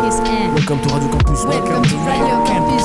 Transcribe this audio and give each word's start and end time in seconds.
Welcome 0.00 0.80
to 0.80 0.88
Radio 0.94 1.10
Campus. 1.10 1.44
Welcome 1.44 1.84
to 1.84 1.96
Radio 2.06 2.42
Campus. 2.46 2.84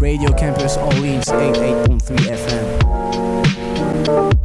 Radio 0.00 0.32
Campus 0.32 0.76
Orleans 0.76 1.26
88.3 1.26 2.30
FM. 2.30 4.43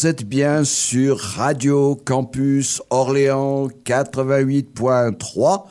Vous 0.00 0.06
êtes 0.06 0.24
bien 0.24 0.64
sur 0.64 1.20
Radio 1.20 1.94
Campus 1.94 2.80
Orléans 2.88 3.68
88.3 3.84 5.64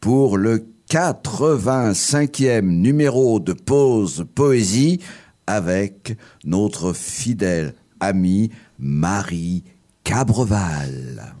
pour 0.00 0.36
le 0.36 0.66
85e 0.90 2.62
numéro 2.62 3.38
de 3.38 3.52
Pause 3.52 4.26
Poésie 4.34 4.98
avec 5.46 6.18
notre 6.44 6.92
fidèle 6.92 7.74
amie 8.00 8.50
Marie 8.80 9.62
Cabreval. 10.02 11.36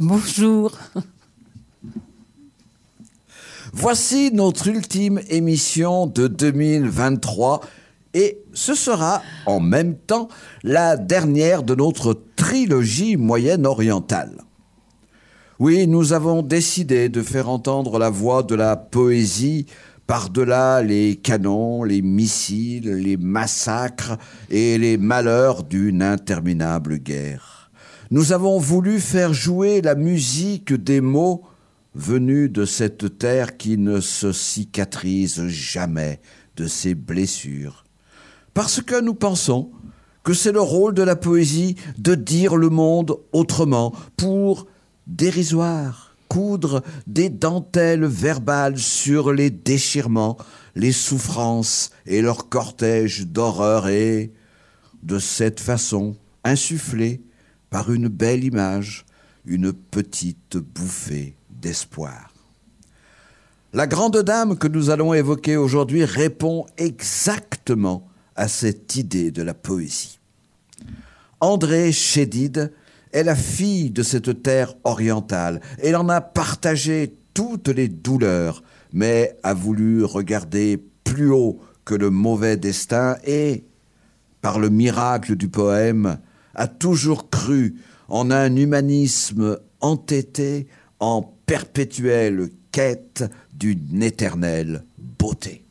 Bonjour. 0.00 0.78
Voici 3.74 4.30
notre 4.32 4.68
ultime 4.68 5.20
émission 5.28 6.06
de 6.06 6.26
2023 6.26 7.60
et 8.16 8.38
ce 8.54 8.74
sera 8.74 9.22
en 9.44 9.60
même 9.60 9.94
temps 9.94 10.28
la 10.62 10.96
dernière 10.96 11.62
de 11.62 11.74
notre 11.74 12.18
trilogie 12.34 13.18
moyenne-orientale. 13.18 14.40
Oui, 15.58 15.86
nous 15.86 16.14
avons 16.14 16.40
décidé 16.40 17.10
de 17.10 17.20
faire 17.20 17.50
entendre 17.50 17.98
la 17.98 18.08
voix 18.08 18.42
de 18.42 18.54
la 18.54 18.74
poésie 18.74 19.66
par-delà 20.06 20.82
les 20.82 21.16
canons, 21.16 21.84
les 21.84 22.00
missiles, 22.00 22.90
les 22.90 23.18
massacres 23.18 24.16
et 24.48 24.78
les 24.78 24.96
malheurs 24.96 25.62
d'une 25.62 26.02
interminable 26.02 26.96
guerre. 26.96 27.70
Nous 28.10 28.32
avons 28.32 28.58
voulu 28.58 28.98
faire 28.98 29.34
jouer 29.34 29.82
la 29.82 29.94
musique 29.94 30.72
des 30.72 31.02
mots 31.02 31.42
venus 31.94 32.50
de 32.50 32.64
cette 32.64 33.18
terre 33.18 33.58
qui 33.58 33.76
ne 33.76 34.00
se 34.00 34.32
cicatrise 34.32 35.48
jamais 35.48 36.20
de 36.56 36.66
ses 36.66 36.94
blessures. 36.94 37.85
Parce 38.56 38.80
que 38.80 38.98
nous 38.98 39.12
pensons 39.12 39.70
que 40.24 40.32
c'est 40.32 40.50
le 40.50 40.62
rôle 40.62 40.94
de 40.94 41.02
la 41.02 41.14
poésie 41.14 41.76
de 41.98 42.14
dire 42.14 42.56
le 42.56 42.70
monde 42.70 43.18
autrement, 43.34 43.92
pour 44.16 44.66
dérisoire, 45.06 46.16
coudre 46.28 46.82
des 47.06 47.28
dentelles 47.28 48.06
verbales 48.06 48.78
sur 48.78 49.34
les 49.34 49.50
déchirements, 49.50 50.38
les 50.74 50.92
souffrances 50.92 51.90
et 52.06 52.22
leur 52.22 52.48
cortège 52.48 53.26
d'horreur 53.26 53.88
et, 53.88 54.32
de 55.02 55.18
cette 55.18 55.60
façon, 55.60 56.16
insuffler 56.42 57.20
par 57.68 57.92
une 57.92 58.08
belle 58.08 58.42
image 58.42 59.04
une 59.44 59.74
petite 59.74 60.56
bouffée 60.56 61.36
d'espoir. 61.50 62.32
La 63.74 63.86
grande 63.86 64.22
dame 64.22 64.56
que 64.56 64.66
nous 64.66 64.88
allons 64.88 65.12
évoquer 65.12 65.58
aujourd'hui 65.58 66.06
répond 66.06 66.64
exactement 66.78 68.08
à 68.36 68.48
cette 68.48 68.96
idée 68.96 69.30
de 69.30 69.42
la 69.42 69.54
poésie. 69.54 70.18
André 71.40 71.92
Chédid 71.92 72.72
est 73.12 73.24
la 73.24 73.34
fille 73.34 73.90
de 73.90 74.02
cette 74.02 74.42
terre 74.42 74.74
orientale. 74.84 75.60
Elle 75.82 75.96
en 75.96 76.08
a 76.08 76.20
partagé 76.20 77.14
toutes 77.34 77.68
les 77.68 77.88
douleurs, 77.88 78.62
mais 78.92 79.36
a 79.42 79.54
voulu 79.54 80.04
regarder 80.04 80.82
plus 81.04 81.30
haut 81.30 81.60
que 81.84 81.94
le 81.94 82.10
mauvais 82.10 82.56
destin 82.56 83.16
et, 83.24 83.64
par 84.40 84.58
le 84.58 84.70
miracle 84.70 85.36
du 85.36 85.48
poème, 85.48 86.18
a 86.54 86.66
toujours 86.66 87.30
cru 87.30 87.76
en 88.08 88.30
un 88.30 88.54
humanisme 88.56 89.58
entêté 89.80 90.66
en 91.00 91.22
perpétuelle 91.46 92.48
quête 92.72 93.24
d'une 93.52 94.02
éternelle 94.02 94.84
beauté. 94.98 95.64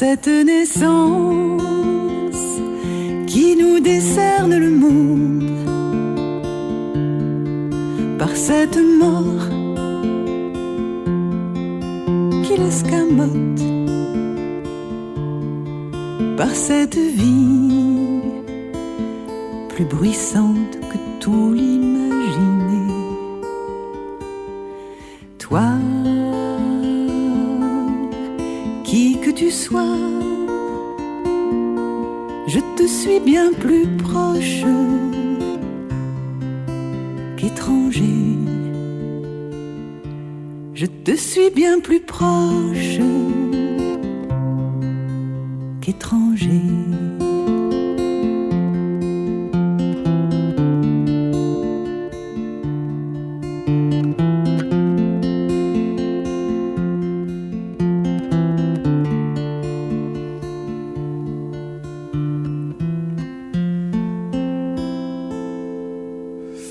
Cette 0.00 0.28
naissance 0.28 1.60
qui 3.26 3.56
nous 3.56 3.80
décerne 3.80 4.56
le 4.56 4.70
monde, 4.70 5.50
par 8.16 8.30
cette 8.36 8.78
mort 8.78 9.48
qui 12.44 12.56
l'escamote, 12.56 13.64
par 16.36 16.54
cette 16.54 16.96
vie 16.96 18.20
plus 19.70 19.84
bruissante 19.84 20.78
que 20.92 20.98
tout 21.18 21.52
l'imaginer. 21.52 22.94
Toi, 25.38 25.72
sois, 29.46 29.96
je 32.48 32.58
te 32.76 32.86
suis 32.86 33.20
bien 33.20 33.52
plus 33.52 33.86
proche 33.98 34.64
qu'étranger. 37.36 38.36
Je 40.74 40.86
te 40.86 41.14
suis 41.16 41.50
bien 41.50 41.78
plus 41.78 42.00
proche 42.00 42.98
qu'étranger. 45.80 47.27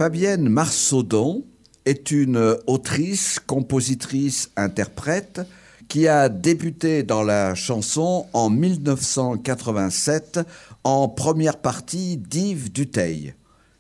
Fabienne 0.08 0.48
Marsaudon 0.48 1.44
est 1.84 2.12
une 2.12 2.56
autrice, 2.66 3.42
compositrice, 3.46 4.52
interprète 4.56 5.42
qui 5.90 6.08
a 6.08 6.30
débuté 6.30 7.04
dans 7.04 7.24
la 7.24 7.56
chanson 7.56 8.26
en 8.32 8.50
1987 8.50 10.40
en 10.86 11.10
première 11.10 11.58
partie 11.58 12.16
d'Yves 12.16 12.72
Duteil. 12.72 13.34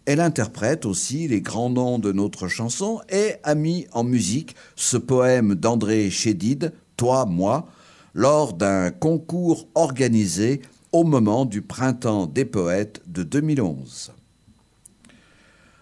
Elle 0.03 0.19
interprète 0.19 0.85
aussi 0.85 1.29
les 1.29 1.39
grands 1.39 1.69
noms 1.69 1.97
de 1.97 2.12
notre 2.12 2.50
chanson 2.50 3.00
et 3.09 3.35
a 3.44 3.56
mis 3.56 3.88
en 3.94 4.03
musique 4.03 4.53
ce 4.75 4.97
poème 4.97 5.56
d'André 5.56 6.09
Chédid, 6.09 6.74
Toi, 6.97 7.25
moi, 7.25 7.69
lors 8.13 8.51
d'un 8.51 8.91
concours 8.91 9.69
organisé 9.75 10.62
au 10.91 11.06
moment 11.06 11.45
du 11.45 11.62
printemps 11.62 12.27
des 12.27 12.44
poètes 12.44 13.01
de 13.07 13.24
2011. 13.24 14.12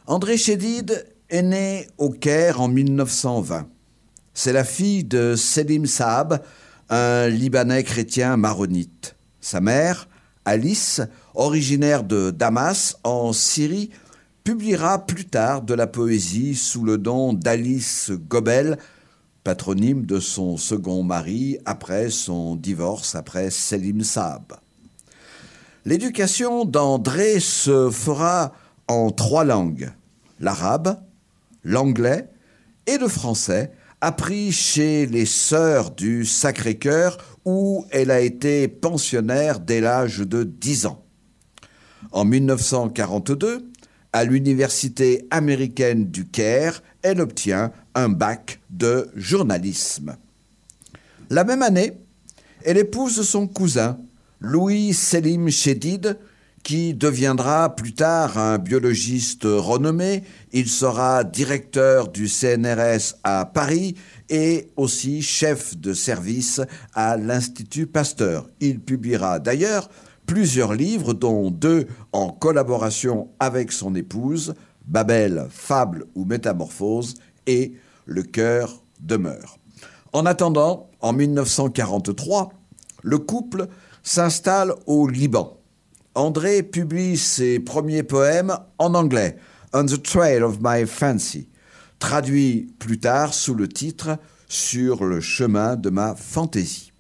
André 0.08 0.38
Chédid 0.38 1.04
est 1.32 1.42
né 1.42 1.88
au 1.98 2.12
Caire 2.12 2.62
en 2.62 2.68
1920. 2.68 3.68
C'est 4.36 4.54
la 4.54 4.64
fille 4.64 5.04
de 5.04 5.36
Selim 5.36 5.88
Saab, 5.88 6.44
un 6.92 7.28
Libanais 7.28 7.84
chrétien 7.84 8.38
maronite. 8.38 9.16
Sa 9.42 9.62
mère, 9.62 10.08
Alice, 10.46 11.02
originaire 11.34 12.04
de 12.04 12.30
Damas, 12.30 12.98
en 13.04 13.34
Syrie, 13.34 13.90
publiera 14.44 15.08
plus 15.08 15.26
tard 15.26 15.64
de 15.64 15.74
la 15.74 15.88
poésie 15.88 16.54
sous 16.54 16.84
le 16.84 16.98
nom 16.98 17.34
d'Alice 17.34 18.12
Gobel, 18.30 18.78
patronyme 19.44 20.06
de 20.06 20.20
son 20.20 20.56
second 20.58 21.02
mari 21.02 21.58
après 21.66 22.12
son 22.12 22.56
divorce 22.56 23.16
après 23.16 23.50
Selim 23.50 24.04
Saab. 24.04 24.54
L'éducation 25.84 26.64
d'André 26.64 27.40
se 27.40 27.90
fera 27.90 28.54
en 28.88 29.12
trois 29.12 29.44
langues, 29.44 29.92
l'arabe, 30.40 31.00
l'anglais 31.64 32.30
et 32.88 32.98
le 32.98 33.08
français, 33.08 33.72
appris 34.02 34.52
chez 34.52 35.06
les 35.06 35.26
sœurs 35.26 35.92
du 35.92 36.26
Sacré-Cœur 36.26 37.18
où 37.46 37.86
elle 37.92 38.12
a 38.12 38.20
été 38.20 38.68
pensionnaire 38.68 39.60
dès 39.60 39.82
l'âge 39.82 40.20
de 40.20 40.44
10 40.44 40.86
ans. 40.88 41.04
En 42.12 42.26
1942, 42.26 43.72
à 44.14 44.24
l'université 44.24 45.28
américaine 45.32 46.06
du 46.10 46.26
Caire, 46.26 46.82
elle 47.02 47.20
obtient 47.20 47.72
un 47.96 48.10
bac 48.10 48.62
de 48.70 49.10
journalisme. 49.16 50.16
La 51.30 51.44
même 51.44 51.62
année, 51.62 51.98
elle 52.64 52.78
épouse 52.78 53.28
son 53.28 53.48
cousin, 53.48 54.00
Louis 54.40 54.94
Selim 54.94 55.50
Chédid, 55.50 56.18
qui 56.66 56.96
deviendra 56.96 57.76
plus 57.76 57.94
tard 57.94 58.40
un 58.40 58.58
biologiste 58.58 59.44
renommé. 59.46 60.24
Il 60.52 60.68
sera 60.68 61.24
directeur 61.24 62.08
du 62.08 62.28
CNRS 62.28 63.14
à 63.24 63.46
Paris 63.46 63.96
et 64.30 64.72
aussi 64.76 65.22
chef 65.22 65.78
de 65.78 65.94
service 65.94 66.62
à 66.96 67.18
l'Institut 67.18 67.86
Pasteur. 67.86 68.50
Il 68.62 68.80
publiera 68.80 69.38
d'ailleurs 69.38 69.90
plusieurs 70.26 70.74
livres, 70.74 71.14
dont 71.14 71.52
deux 71.52 71.86
en 72.12 72.30
collaboration 72.30 73.30
avec 73.40 73.72
son 73.72 73.94
épouse, 73.94 74.56
Babel, 74.88 75.46
Fable 75.52 76.06
ou 76.16 76.26
Métamorphose 76.26 77.14
et 77.46 77.74
Le 78.08 78.24
cœur 78.24 78.82
demeure. 79.00 79.60
En 80.14 80.26
attendant, 80.26 80.90
en 81.00 81.14
1943, 81.14 82.50
le 83.04 83.20
couple 83.20 83.68
s'installe 84.02 84.74
au 84.88 85.08
Liban. 85.08 85.60
André 86.16 86.64
publie 86.64 87.18
ses 87.18 87.60
premiers 87.60 88.04
poèmes 88.04 88.58
en 88.78 88.94
anglais, 88.94 89.36
On 89.74 89.86
the 89.86 90.02
Trail 90.02 90.44
of 90.44 90.60
My 90.62 90.86
Fancy, 90.86 91.50
traduit 92.00 92.74
plus 92.80 93.00
tard 93.00 93.34
sous 93.34 93.54
le 93.54 93.68
titre 93.68 94.18
Sur 94.48 95.04
le 95.04 95.20
chemin 95.20 95.76
de 95.76 95.90
ma 95.90 96.16
fantaisie. 96.16 96.94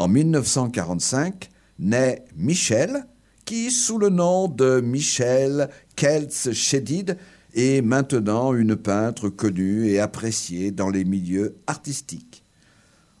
En 0.00 0.08
1945 0.08 1.48
naît 1.78 2.24
Michel, 2.36 3.06
qui, 3.44 3.70
sous 3.70 3.98
le 3.98 4.08
nom 4.08 4.48
de 4.48 4.80
Michel 4.80 5.70
Keltz 5.94 6.50
Chédid, 6.50 7.16
est 7.54 7.82
maintenant 7.82 8.52
une 8.52 8.74
peintre 8.74 9.28
connue 9.28 9.86
et 9.86 10.00
appréciée 10.00 10.72
dans 10.72 10.90
les 10.90 11.04
milieux 11.04 11.54
artistiques. 11.68 12.33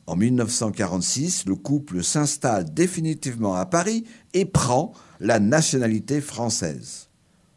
En 0.06 0.16
1946, 0.16 1.46
le 1.46 1.54
couple 1.54 2.02
s'installe 2.02 2.72
définitivement 2.72 3.54
à 3.54 3.64
Paris 3.64 4.04
et 4.34 4.44
prend 4.44 4.92
la 5.20 5.40
nationalité 5.40 6.20
française. 6.20 7.08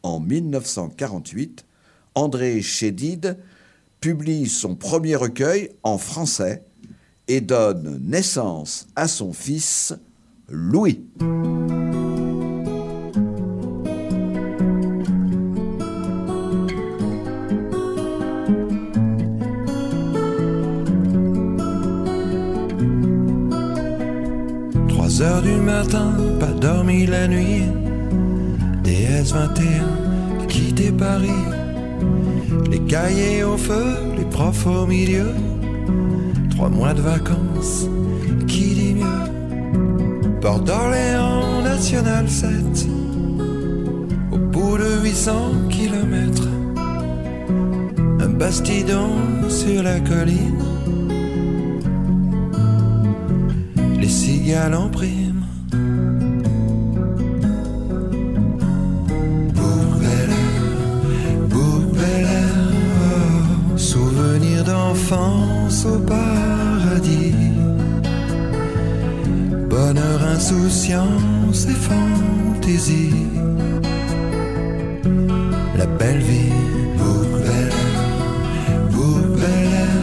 En 0.03 0.19
1948, 0.19 1.65
André 2.15 2.61
Chédid 2.61 3.37
publie 3.99 4.47
son 4.47 4.75
premier 4.75 5.15
recueil 5.15 5.71
en 5.83 5.97
français 5.97 6.63
et 7.27 7.41
donne 7.41 7.99
naissance 8.01 8.87
à 8.95 9.07
son 9.07 9.33
fils 9.33 9.93
Louis. 10.47 11.03
Heures 25.19 25.41
du 25.41 25.55
matin, 25.55 26.13
pas 26.39 26.53
dormi 26.61 27.07
la 27.07 27.27
nuit. 27.27 27.63
DS21, 28.83 30.45
quitté 30.47 30.91
Paris. 30.91 31.43
Les 32.69 32.79
cahiers 32.81 33.43
au 33.43 33.57
feu, 33.57 33.95
les 34.15 34.25
profs 34.25 34.67
au 34.67 34.85
milieu. 34.85 35.29
Trois 36.51 36.69
mois 36.69 36.93
de 36.93 37.01
vacances, 37.01 37.87
qui 38.47 38.75
dit 38.75 38.93
mieux? 38.93 40.39
Port 40.39 40.59
d'Orléans, 40.59 41.63
National 41.63 42.29
7. 42.29 42.87
Au 44.31 44.37
bout 44.37 44.77
de 44.77 45.01
800 45.03 45.33
kilomètres. 45.69 46.47
Un 48.19 48.29
bastidon 48.29 49.09
sur 49.49 49.81
la 49.81 49.99
colline. 49.99 50.66
Les 54.07 54.13
cigales 54.13 54.73
en 54.73 54.87
prime. 54.87 55.43
Pour 59.53 59.85
Bel 59.99 60.29
Air, 61.51 62.29
Air, 62.31 63.77
souvenir 63.77 64.63
d'enfance 64.63 65.85
au 65.85 65.99
paradis. 65.99 67.35
Bonheur, 69.69 70.23
insouciance 70.35 71.65
et 71.65 71.79
fantaisie. 71.89 73.27
La 75.77 75.85
belle 75.85 76.19
vie, 76.19 76.53
pour 76.97 77.25
Bel 77.43 77.73
Air, 77.73 78.89
pour 78.89 79.19
Bel 79.35 79.73
Air, 79.83 79.99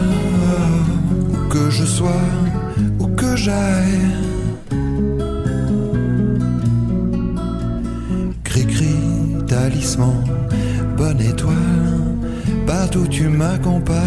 où 1.31 1.49
que 1.49 1.71
je 1.71 1.85
sois 1.85 2.44
Cri-cri, 8.43 8.95
talisman, 9.45 10.23
bonne 10.97 11.21
étoile, 11.21 11.55
partout 12.65 13.05
tu 13.07 13.27
m'accompagnes. 13.27 14.01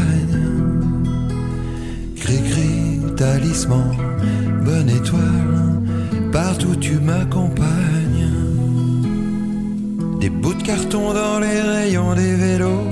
Cri-cri, 2.16 3.00
talisman, 3.16 3.94
bonne 4.64 4.90
étoile, 4.90 5.82
partout 6.32 6.74
tu 6.74 6.98
m'accompagnes. 6.98 8.32
Des 10.18 10.30
bouts 10.30 10.54
de 10.54 10.62
carton 10.64 11.14
dans 11.14 11.38
les 11.38 11.60
rayons 11.60 12.12
des 12.16 12.34
vélos, 12.34 12.88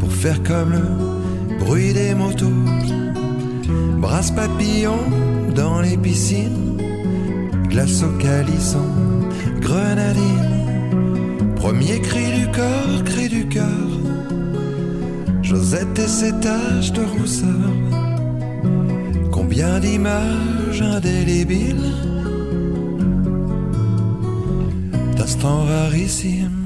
pour 0.00 0.12
faire 0.12 0.42
comme 0.42 0.72
le 0.72 1.64
bruit 1.64 1.92
des 1.92 2.16
motos 2.16 2.50
brasse 4.00 4.30
papillon 4.30 4.98
dans 5.54 5.80
les 5.80 5.96
piscines, 5.96 6.78
glace 7.68 8.02
au 8.02 8.10
calisson, 8.18 8.86
grenadine. 9.60 11.54
Premier 11.56 12.00
cri 12.00 12.40
du 12.40 12.46
corps, 12.50 13.04
cri 13.04 13.28
du 13.28 13.46
cœur. 13.46 13.88
Josette 15.42 15.98
et 15.98 16.08
ses 16.08 16.32
taches 16.40 16.92
de 16.92 17.02
rousseur. 17.02 17.70
Combien 19.30 19.78
d'images 19.80 20.80
indélébiles, 20.80 21.92
d'instants 25.16 25.64
rarissimes. 25.64 26.59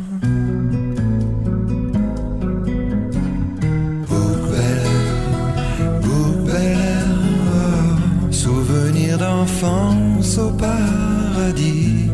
D'enfance 9.65 10.39
au 10.39 10.51
paradis. 10.51 12.11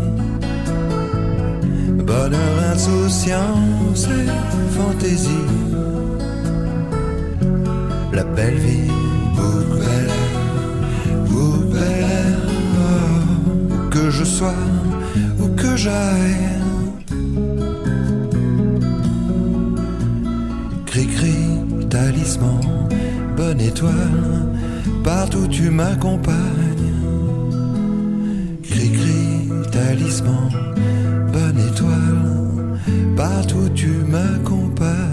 Bonheur, 2.07 2.55
insouciance 2.73 4.05
et 4.19 4.29
fantaisie. 4.77 5.49
La 8.13 8.25
belle 8.25 8.59
vie, 8.67 8.91
pour 9.37 9.61
Bel 9.81 10.11
Air, 10.11 11.23
pour 11.29 11.57
Bel 11.73 12.05
Air, 12.19 12.39
oh, 12.79 13.75
où 13.75 13.91
que 13.91 14.11
je 14.11 14.25
sois, 14.25 14.63
où 15.41 15.49
que 15.61 15.77
j'aille. 15.77 16.49
Cri-cri, 20.87 21.39
talisman, 21.89 22.61
bonne 23.37 23.61
étoile, 23.61 24.49
partout 25.05 25.47
tu 25.47 25.71
m'accompagnes. 25.71 26.50
Bonne 31.33 31.59
étoile, 31.59 32.79
partout 33.17 33.69
tu 33.75 33.89
m'accompagnes. 34.09 35.10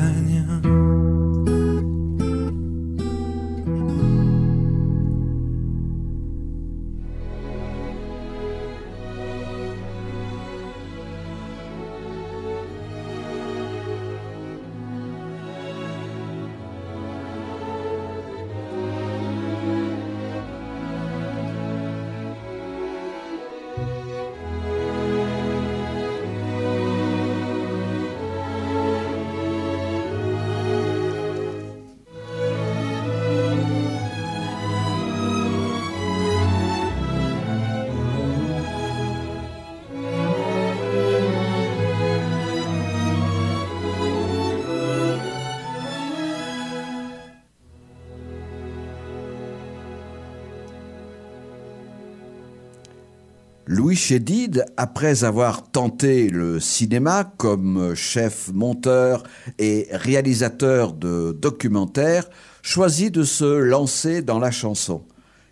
Chédid, 54.07 54.63
après 54.77 55.25
avoir 55.25 55.69
tenté 55.69 56.29
le 56.29 56.61
cinéma 56.61 57.29
comme 57.35 57.93
chef 57.93 58.49
monteur 58.53 59.23
et 59.59 59.89
réalisateur 59.91 60.93
de 60.93 61.37
documentaires, 61.37 62.29
choisit 62.61 63.13
de 63.13 63.25
se 63.25 63.43
lancer 63.43 64.21
dans 64.21 64.39
la 64.39 64.49
chanson. 64.49 65.03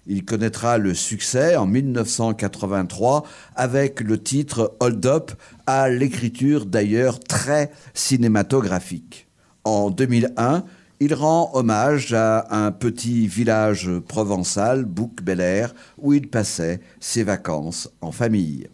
Il 0.08 0.24
connaîtra 0.24 0.78
le 0.78 0.94
succès 0.94 1.58
en 1.58 1.66
1983 1.66 3.26
avec 3.58 4.00
le 4.00 4.24
titre 4.24 4.78
Hold 4.80 5.06
Up, 5.06 5.32
à 5.68 5.90
l'écriture 5.90 6.66
d'ailleurs 6.66 7.20
très 7.20 7.72
cinématographique. 7.94 9.28
En 9.66 9.90
2001, 9.90 10.64
il 11.00 11.14
rend 11.14 11.52
hommage 11.54 12.14
à 12.14 12.48
un 12.56 12.72
petit 12.72 13.28
village 13.28 13.90
provençal, 14.08 14.86
Bouc 14.86 15.22
Bel 15.22 15.70
où 15.98 16.14
il 16.14 16.30
passait 16.30 16.80
ses 17.00 17.24
vacances 17.24 17.90
en 18.02 18.12
famille. 18.12 18.68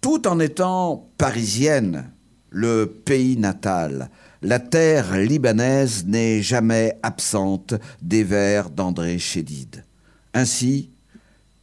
Tout 0.00 0.26
en 0.26 0.38
étant 0.40 1.08
parisienne, 1.18 2.10
le 2.50 2.86
pays 2.86 3.36
natal, 3.36 4.10
la 4.40 4.58
terre 4.58 5.18
libanaise 5.18 6.06
n'est 6.06 6.40
jamais 6.42 6.96
absente 7.02 7.74
des 8.00 8.24
vers 8.24 8.70
d'André 8.70 9.18
Chédid. 9.18 9.84
Ainsi, 10.32 10.90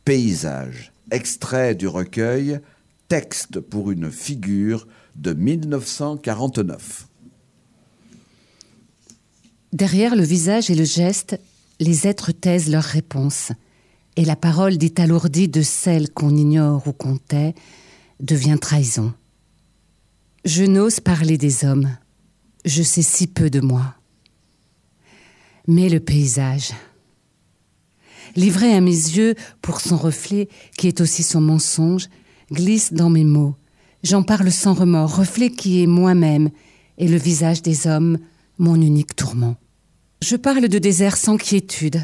Paysage, 0.03 0.91
extrait 1.10 1.74
du 1.74 1.88
recueil 1.88 2.60
Texte 3.08 3.60
pour 3.60 3.91
une 3.91 4.12
figure 4.12 4.88
de 5.15 5.34
1949. 5.34 7.08
Derrière 9.75 10.15
le 10.15 10.24
visage 10.24 10.70
et 10.70 10.75
le 10.75 10.86
geste, 10.86 11.38
les 11.82 12.08
êtres 12.08 12.32
taisent 12.32 12.70
leurs 12.70 12.82
réponses, 12.82 13.51
et 14.15 14.24
la 14.24 14.38
parole 14.38 14.77
dit 14.77 14.94
alourdie 14.96 15.50
de 15.50 15.62
celle 15.62 16.10
qu'on 16.10 16.34
ignore 16.34 16.88
ou 16.88 16.94
qu'on 16.94 17.17
tait 17.17 17.53
devient 18.22 18.58
trahison. 18.62 19.13
Je 20.46 20.63
n'ose 20.63 21.01
parler 21.01 21.38
des 21.38 21.65
hommes, 21.65 21.89
je 22.63 22.82
sais 22.84 23.01
si 23.01 23.27
peu 23.27 23.50
de 23.50 23.60
moi. 23.60 23.96
Mais 25.67 25.89
le 25.89 26.00
paysage, 26.00 26.72
livré 28.38 28.74
à 28.74 28.79
mes 28.79 28.91
yeux 28.91 29.36
pour 29.62 29.82
son 29.82 29.98
reflet, 29.98 30.48
qui 30.77 30.88
est 30.88 31.01
aussi 31.01 31.22
son 31.22 31.41
mensonge, 31.41 32.08
glisse 32.50 32.94
dans 32.94 33.10
mes 33.10 33.25
mots. 33.25 33.55
J'en 34.03 34.24
parle 34.24 34.53
sans 34.53 34.74
remords, 34.74 35.17
reflet 35.17 35.50
qui 35.50 35.84
est 35.84 35.88
moi-même, 35.88 36.50
et 36.98 37.10
le 37.10 37.17
visage 37.17 37.62
des 37.62 37.88
hommes, 37.88 38.20
mon 38.58 38.75
unique 38.75 39.17
tourment. 39.17 39.58
Je 40.22 40.36
parle 40.36 40.67
de 40.67 40.79
désert 40.79 41.17
sans 41.17 41.38
quiétude, 41.38 42.01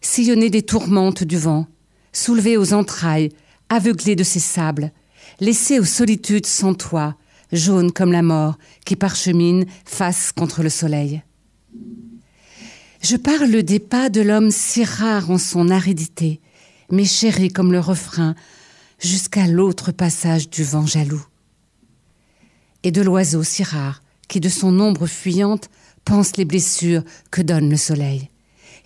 sillonné 0.00 0.50
des 0.50 0.62
tourmentes 0.62 1.22
du 1.22 1.36
vent, 1.36 1.66
soulevé 2.12 2.56
aux 2.56 2.72
entrailles, 2.72 3.30
aveuglé 3.68 4.16
de 4.16 4.24
ses 4.24 4.40
sables, 4.40 4.90
laissé 5.38 5.78
aux 5.78 5.84
solitudes 5.84 6.46
sans 6.46 6.74
toit, 6.74 7.16
jaune 7.52 7.92
comme 7.92 8.12
la 8.12 8.22
mort 8.22 8.58
qui 8.84 8.96
parchemine 8.96 9.66
face 9.84 10.32
contre 10.32 10.62
le 10.62 10.70
soleil. 10.70 11.22
Je 13.02 13.16
parle 13.16 13.62
des 13.62 13.80
pas 13.80 14.08
de 14.08 14.20
l'homme 14.20 14.50
si 14.50 14.84
rare 14.84 15.30
en 15.30 15.38
son 15.38 15.70
aridité, 15.70 16.40
mais 16.90 17.04
chéri 17.04 17.48
comme 17.48 17.72
le 17.72 17.80
refrain, 17.80 18.34
jusqu'à 18.98 19.46
l'autre 19.46 19.92
passage 19.92 20.48
du 20.48 20.62
vent 20.62 20.86
jaloux. 20.86 21.24
Et 22.82 22.92
de 22.92 23.02
l'oiseau 23.02 23.42
si 23.42 23.62
rare 23.62 24.02
qui 24.28 24.40
de 24.40 24.48
son 24.48 24.80
ombre 24.80 25.06
fuyante 25.06 25.68
pense 26.04 26.36
les 26.36 26.44
blessures 26.44 27.02
que 27.30 27.42
donne 27.42 27.70
le 27.70 27.76
soleil, 27.76 28.28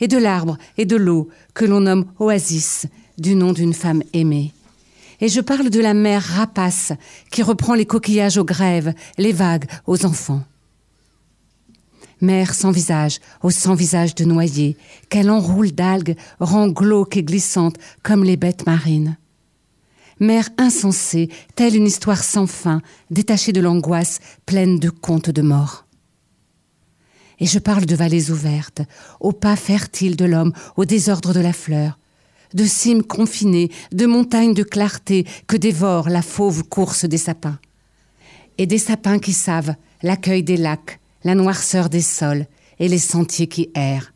et 0.00 0.08
de 0.08 0.18
l'arbre 0.18 0.58
et 0.78 0.85
de 0.85 0.96
l'eau 0.96 1.28
que 1.54 1.64
l'on 1.64 1.80
nomme 1.80 2.06
oasis 2.18 2.87
du 3.18 3.35
nom 3.35 3.52
d'une 3.52 3.75
femme 3.75 4.02
aimée. 4.12 4.52
Et 5.20 5.28
je 5.28 5.40
parle 5.40 5.70
de 5.70 5.80
la 5.80 5.94
mer 5.94 6.23
rapace 6.23 6.92
qui 7.30 7.42
reprend 7.42 7.75
les 7.75 7.87
coquillages 7.87 8.37
aux 8.37 8.44
grèves, 8.44 8.92
les 9.16 9.32
vagues 9.32 9.64
aux 9.87 10.04
enfants. 10.04 10.44
Mer 12.20 12.54
sans 12.54 12.70
visage, 12.70 13.20
au 13.42 13.50
sans 13.50 13.75
visage 13.75 14.14
de 14.14 14.25
noyer, 14.25 14.76
qu'elle 15.11 15.30
enroule 15.30 15.73
d'algues, 15.73 16.16
rend 16.40 16.68
glauque 16.68 17.16
et 17.16 17.23
glissante 17.23 17.76
comme 18.02 18.25
les 18.25 18.37
bêtes 18.37 18.66
marines. 18.66 19.16
Mer 20.18 20.49
insensée, 20.56 21.28
telle 21.56 21.76
une 21.76 21.87
histoire 21.87 22.25
sans 22.25 22.46
fin, 22.46 22.80
détachée 23.11 23.52
de 23.52 23.61
l'angoisse, 23.61 24.20
pleine 24.46 24.78
de 24.78 24.88
contes 24.88 25.28
de 25.28 25.42
mort. 25.42 25.86
Et 27.38 27.47
je 27.47 27.59
parle 27.59 27.87
de 27.87 27.95
vallées 27.95 28.31
ouvertes, 28.31 28.83
aux 29.21 29.33
pas 29.33 29.57
fertiles 29.57 30.16
de 30.16 30.25
l'homme, 30.25 30.52
au 30.76 30.85
désordre 30.85 31.35
de 31.35 31.40
la 31.40 31.52
fleur, 31.52 31.99
de 32.55 32.64
cimes 32.64 33.02
confinées, 33.02 33.71
de 33.93 34.07
montagnes 34.07 34.55
de 34.55 34.62
clarté 34.62 35.26
que 35.47 35.57
dévore 35.57 36.09
la 36.09 36.23
fauve 36.23 36.64
course 36.64 37.05
des 37.05 37.19
sapins. 37.19 37.59
Et 38.59 38.66
des 38.66 38.78
sapins 38.78 39.19
qui 39.19 39.33
savent 39.33 39.75
l'accueil 40.02 40.43
des 40.43 40.57
lacs, 40.57 40.99
la 41.25 41.35
noirceur 41.35 41.90
des 41.90 42.00
sols 42.00 42.47
et 42.78 42.88
les 42.88 42.99
sentiers 42.99 43.49
qui 43.49 43.71
errent, 43.75 44.12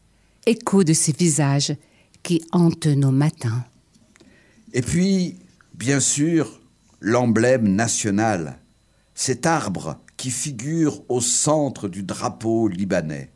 écho 0.46 0.84
de 0.84 0.92
ces 0.92 1.12
visages 1.12 1.74
qui 2.22 2.42
hantent 2.52 2.86
nos 2.86 3.10
matins. 3.10 3.64
Et 4.72 4.82
puis, 4.82 5.36
bien 5.74 6.00
sûr, 6.00 6.60
l'emblème 7.00 7.68
national, 7.74 8.58
cet 9.14 9.46
arbre 9.46 9.98
qui 10.20 10.30
figure 10.30 11.00
au 11.08 11.22
centre 11.22 11.88
du 11.88 12.02
drapeau 12.02 12.68
libanais. 12.68 13.30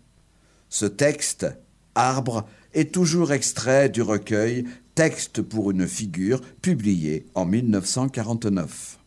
Ce 0.68 0.84
texte, 0.84 1.46
Arbre, 1.94 2.46
est 2.74 2.92
toujours 2.92 3.32
extrait 3.32 3.88
du 3.88 4.02
recueil 4.02 4.66
Texte 4.94 5.40
pour 5.40 5.70
une 5.70 5.88
figure, 5.88 6.42
publié 6.60 7.24
en 7.34 7.46
1949. 7.46 8.98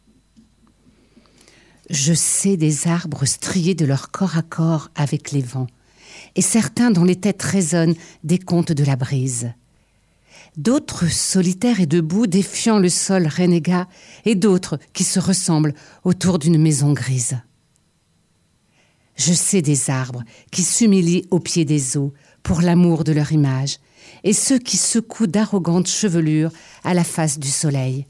Je 1.91 2.13
sais 2.15 2.57
des 2.57 2.87
arbres 2.87 3.25
striés 3.25 3.75
de 3.75 3.85
leur 3.85 4.09
corps 4.09 4.37
à 4.37 4.41
corps 4.41 4.89
avec 4.95 5.31
les 5.31 5.43
vents, 5.43 5.67
et 6.35 6.41
certains 6.41 6.89
dont 6.89 7.03
les 7.03 7.17
têtes 7.17 7.43
résonnent 7.43 7.95
des 8.23 8.39
contes 8.39 8.71
de 8.71 8.83
la 8.83 8.95
brise. 8.95 9.51
D'autres 10.57 11.11
solitaires 11.11 11.79
et 11.79 11.85
debout, 11.85 12.25
défiant 12.25 12.79
le 12.79 12.89
sol 12.89 13.27
renégat, 13.27 13.87
et 14.25 14.33
d'autres 14.33 14.79
qui 14.93 15.03
se 15.03 15.19
ressemblent 15.19 15.75
autour 16.03 16.39
d'une 16.39 16.57
maison 16.57 16.93
grise. 16.93 17.37
Je 19.17 19.33
sais 19.33 19.61
des 19.61 19.89
arbres 19.89 20.23
qui 20.51 20.63
s'humilient 20.63 21.27
au 21.31 21.39
pied 21.39 21.65
des 21.65 21.97
eaux 21.97 22.13
pour 22.43 22.61
l'amour 22.61 23.03
de 23.03 23.11
leur 23.11 23.31
image, 23.31 23.79
et 24.23 24.33
ceux 24.33 24.59
qui 24.59 24.77
secouent 24.77 25.27
d'arrogantes 25.27 25.87
chevelures 25.87 26.51
à 26.83 26.93
la 26.93 27.03
face 27.03 27.39
du 27.39 27.49
soleil. 27.49 28.05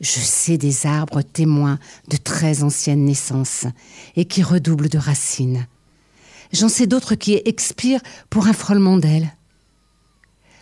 Je 0.00 0.18
sais 0.18 0.58
des 0.58 0.86
arbres 0.86 1.22
témoins 1.22 1.78
de 2.08 2.16
très 2.16 2.64
anciennes 2.64 3.04
naissances 3.04 3.66
et 4.16 4.24
qui 4.24 4.42
redoublent 4.42 4.88
de 4.88 4.98
racines. 4.98 5.66
J'en 6.52 6.68
sais 6.68 6.86
d'autres 6.88 7.14
qui 7.14 7.40
expirent 7.44 8.02
pour 8.28 8.48
un 8.48 8.52
frôlement 8.52 8.96
d'ailes. 8.96 9.32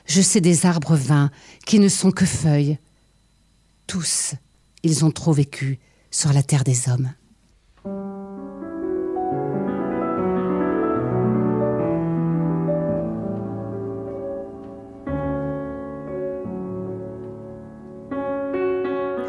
Je 0.06 0.20
sais 0.20 0.40
des 0.40 0.66
arbres 0.66 0.96
vains 0.96 1.30
qui 1.64 1.78
ne 1.78 1.88
sont 1.88 2.10
que 2.10 2.26
feuilles. 2.26 2.78
Tous, 3.86 4.34
ils 4.82 5.04
ont 5.04 5.10
trop 5.10 5.32
vécu 5.32 5.78
sur 6.10 6.32
la 6.32 6.42
terre 6.42 6.64
des 6.64 6.88
hommes. 6.88 7.12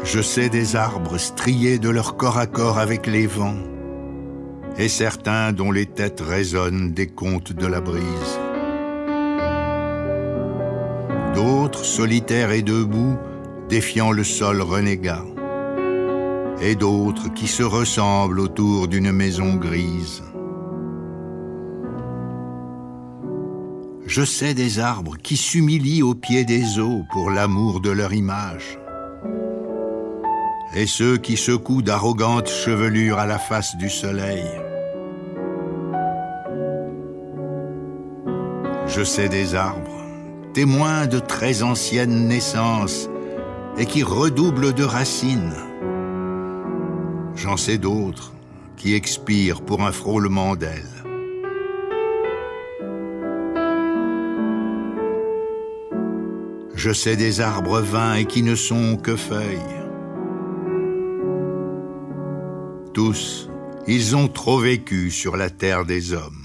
Je 0.04 0.20
sais 0.20 0.48
des 0.48 0.74
arbres 0.74 1.16
striés 1.16 1.78
de 1.78 1.88
leur 1.88 2.16
corps 2.16 2.36
à 2.36 2.46
corps 2.46 2.78
avec 2.78 3.06
les 3.06 3.28
vents, 3.28 3.62
et 4.76 4.88
certains 4.88 5.52
dont 5.52 5.70
les 5.70 5.86
têtes 5.86 6.20
résonnent 6.20 6.92
des 6.92 7.06
contes 7.06 7.52
de 7.52 7.66
la 7.68 7.80
brise. 7.80 8.40
D'autres 11.36 11.84
solitaires 11.84 12.50
et 12.50 12.62
debout, 12.62 13.16
défiant 13.68 14.10
le 14.10 14.24
sol 14.24 14.60
renégat, 14.60 15.24
et 16.60 16.74
d'autres 16.74 17.32
qui 17.32 17.46
se 17.46 17.62
ressemblent 17.62 18.40
autour 18.40 18.88
d'une 18.88 19.12
maison 19.12 19.54
grise. 19.54 20.24
Je 24.04 24.24
sais 24.24 24.52
des 24.52 24.80
arbres 24.80 25.16
qui 25.16 25.36
s'humilient 25.36 26.02
au 26.02 26.14
pied 26.14 26.44
des 26.44 26.80
eaux 26.80 27.04
pour 27.12 27.30
l'amour 27.30 27.80
de 27.80 27.90
leur 27.90 28.12
image 28.12 28.81
et 30.74 30.86
ceux 30.86 31.18
qui 31.18 31.36
secouent 31.36 31.82
d'arrogantes 31.82 32.48
chevelures 32.48 33.18
à 33.18 33.26
la 33.26 33.38
face 33.38 33.76
du 33.76 33.90
soleil. 33.90 34.44
Je 38.86 39.04
sais 39.04 39.28
des 39.28 39.54
arbres, 39.54 40.04
témoins 40.54 41.06
de 41.06 41.18
très 41.18 41.62
anciennes 41.62 42.28
naissances, 42.28 43.08
et 43.78 43.86
qui 43.86 44.02
redoublent 44.02 44.74
de 44.74 44.84
racines. 44.84 45.54
J'en 47.34 47.56
sais 47.56 47.78
d'autres 47.78 48.32
qui 48.76 48.94
expirent 48.94 49.62
pour 49.62 49.82
un 49.82 49.92
frôlement 49.92 50.56
d'ailes. 50.56 51.02
Je 56.74 56.92
sais 56.92 57.16
des 57.16 57.40
arbres 57.40 57.80
vains 57.80 58.16
et 58.16 58.24
qui 58.24 58.42
ne 58.42 58.56
sont 58.56 58.96
que 58.96 59.16
feuilles. 59.16 59.81
Tous, 62.94 63.48
ils 63.86 64.14
ont 64.16 64.28
trop 64.28 64.58
vécu 64.58 65.10
sur 65.10 65.38
la 65.38 65.48
terre 65.48 65.86
des 65.86 66.12
hommes. 66.12 66.42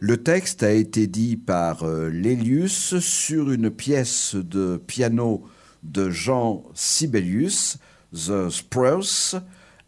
Le 0.00 0.16
texte 0.16 0.64
a 0.64 0.72
été 0.72 1.06
dit 1.06 1.36
par 1.36 1.84
euh, 1.84 2.08
Lélius 2.08 2.98
sur 2.98 3.52
une 3.52 3.70
pièce 3.70 4.34
de 4.34 4.76
piano 4.76 5.44
de 5.82 6.10
Jean 6.10 6.64
Sibelius, 6.74 7.78
The 8.12 8.48
Spruce, 8.48 9.36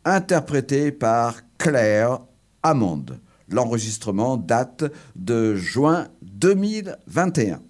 interprété 0.04 0.92
par 0.92 1.36
Claire 1.58 2.20
Hammond. 2.62 3.06
L'enregistrement 3.48 4.36
date 4.36 4.84
de 5.16 5.54
juin 5.54 6.08
2021. 6.22 7.60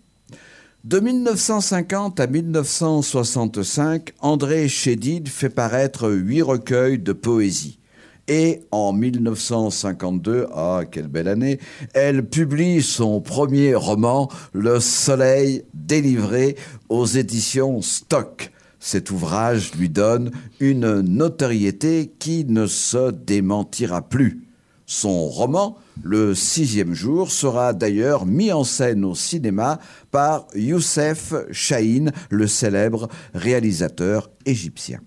De 0.85 1.01
1950 1.01 2.21
à 2.21 2.27
1965, 2.27 4.13
André 4.21 4.69
Chédid 4.69 5.29
fait 5.29 5.49
paraître 5.49 6.11
huit 6.11 6.43
recueils 6.43 6.99
de 6.99 7.13
poésie. 7.13 7.79
Et 8.27 8.63
en 8.71 8.95
1952, 8.95 10.47
ah 10.55 10.83
quelle 10.91 11.09
belle 11.09 11.29
année, 11.29 11.59
elle 11.93 12.27
publie 12.27 12.83
son 12.83 13.21
premier 13.21 13.75
roman, 13.75 14.31
Le 14.53 14.81
Soleil 14.81 15.65
délivré 15.75 16.57
aux 16.89 17.05
éditions 17.05 17.83
Stock. 17.83 18.51
Cet 18.81 19.11
ouvrage 19.11 19.75
lui 19.75 19.91
donne 19.91 20.31
une 20.59 21.01
notoriété 21.01 22.13
qui 22.19 22.47
ne 22.47 22.67
se 22.67 23.11
démentira 23.11 24.03
plus. 24.03 24.43
Son 24.87 25.29
roman, 25.29 25.77
Le 26.03 26.35
sixième 26.35 26.93
jour, 26.93 27.31
sera 27.31 27.73
d'ailleurs 27.73 28.27
mis 28.27 28.53
en 28.53 28.65
scène 28.65 29.05
au 29.05 29.15
cinéma 29.15 29.79
par 30.11 30.47
Youssef 30.55 31.33
Chahine, 31.51 32.11
le 32.31 32.47
célèbre 32.47 33.09
réalisateur 33.33 34.31
égyptien. 34.45 35.01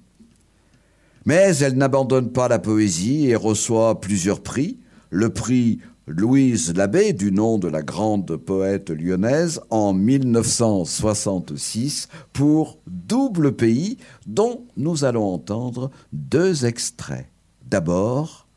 Mais 1.27 1.57
elle 1.57 1.77
n'abandonne 1.77 2.31
pas 2.31 2.47
la 2.47 2.57
poésie 2.57 3.27
et 3.27 3.35
reçoit 3.35 3.99
plusieurs 3.99 4.41
prix. 4.41 4.79
Le 5.09 5.29
prix 5.29 5.79
Louise 6.07 6.73
Labbé, 6.73 7.11
du 7.11 7.33
nom 7.33 7.57
de 7.57 7.67
la 7.67 7.81
grande 7.81 8.37
poète 8.37 8.91
lyonnaise, 8.91 9.59
en 9.69 9.91
1966 9.91 12.07
pour 12.31 12.77
Double 12.87 13.51
Pays, 13.51 13.97
dont 14.25 14.63
nous 14.77 15.03
allons 15.03 15.25
entendre 15.25 15.91
deux 16.13 16.65
extraits. 16.65 17.27
D'abord, 17.69 18.47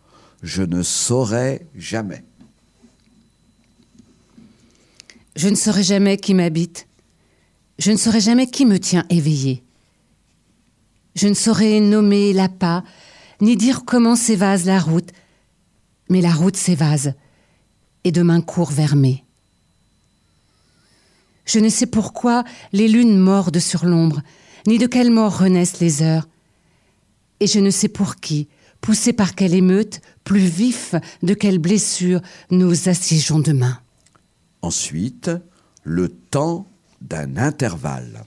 Je 0.44 0.62
ne 0.62 0.84
saurais 0.84 1.66
jamais. 1.74 2.22
Je 5.34 5.48
ne 5.48 5.56
saurais 5.56 5.82
jamais 5.82 6.18
qui 6.18 6.34
m'habite. 6.34 6.86
Je 7.80 7.90
ne 7.90 7.96
saurais 7.96 8.20
jamais 8.20 8.46
qui 8.46 8.64
me 8.64 8.78
tient 8.78 9.06
éveillé. 9.10 9.64
Je 11.20 11.28
ne 11.28 11.34
saurais 11.34 11.80
nommer 11.80 12.32
l'appât, 12.32 12.82
ni 13.42 13.54
dire 13.54 13.84
comment 13.84 14.16
s'évase 14.16 14.64
la 14.64 14.78
route, 14.78 15.10
mais 16.08 16.22
la 16.22 16.32
route 16.32 16.56
s'évase, 16.56 17.12
et 18.04 18.10
demain 18.10 18.40
court 18.40 18.70
vers 18.70 18.96
mai. 18.96 19.22
Je 21.44 21.58
ne 21.58 21.68
sais 21.68 21.84
pourquoi 21.84 22.42
les 22.72 22.88
lunes 22.88 23.18
mordent 23.18 23.58
sur 23.58 23.84
l'ombre, 23.84 24.22
ni 24.66 24.78
de 24.78 24.86
quelle 24.86 25.10
mort 25.10 25.40
renaissent 25.40 25.80
les 25.80 26.00
heures. 26.00 26.26
Et 27.40 27.46
je 27.46 27.58
ne 27.58 27.70
sais 27.70 27.88
pour 27.88 28.16
qui, 28.16 28.48
poussé 28.80 29.12
par 29.12 29.34
quelle 29.34 29.52
émeute, 29.52 30.00
plus 30.24 30.46
vif 30.46 30.94
de 31.22 31.34
quelle 31.34 31.58
blessure 31.58 32.22
nous 32.50 32.88
assiégeons 32.88 33.40
demain. 33.40 33.78
Ensuite, 34.62 35.30
le 35.84 36.08
temps 36.08 36.66
d'un 37.02 37.36
intervalle. 37.36 38.24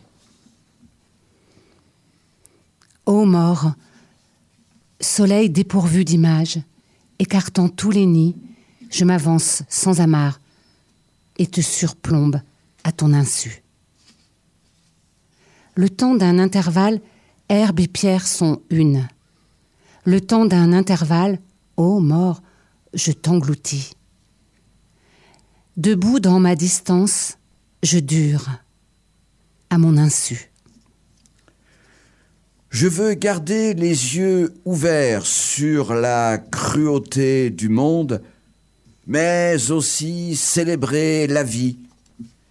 Ô 3.06 3.26
mort, 3.26 3.74
soleil 5.02 5.50
dépourvu 5.50 6.06
d'images, 6.06 6.60
écartant 7.20 7.68
tous 7.68 7.92
les 7.92 8.06
nids, 8.06 8.36
je 8.90 9.04
m'avance 9.04 9.64
sans 9.68 10.00
amarre 10.00 10.40
et 11.38 11.48
te 11.48 11.60
surplombe 11.60 12.40
à 12.86 12.92
ton 12.94 13.14
insu. 13.14 13.62
Le 15.76 15.90
temps 15.90 16.16
d'un 16.16 16.40
intervalle, 16.40 17.02
herbe 17.50 17.82
et 17.82 17.88
pierre 17.88 18.26
sont 18.26 18.62
une. 18.70 19.08
Le 20.06 20.22
temps 20.22 20.46
d'un 20.46 20.72
intervalle, 20.72 21.40
ô 21.76 22.00
mort, 22.00 22.42
je 22.94 23.12
t'engloutis. 23.12 23.94
Debout 25.76 26.20
dans 26.20 26.40
ma 26.40 26.56
distance, 26.56 27.38
je 27.82 28.00
dure 28.00 28.48
à 29.70 29.78
mon 29.78 29.98
insu. 29.98 30.53
Je 32.74 32.88
veux 32.88 33.14
garder 33.14 33.76
les 33.76 34.18
yeux 34.18 34.52
ouverts 34.66 35.28
sur 35.28 35.94
la 35.94 36.40
cruauté 36.40 37.52
du 37.52 37.70
monde, 37.70 38.24
mais 39.06 39.70
aussi 39.70 40.36
célébrer 40.36 41.28
la 41.28 41.44
vie 41.44 41.78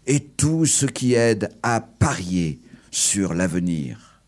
et 0.06 0.20
tout 0.20 0.64
ce 0.64 0.86
qui 0.86 1.14
aide 1.14 1.50
à 1.64 1.80
parier 1.80 2.60
sur 2.92 3.34
l'avenir. 3.34 4.22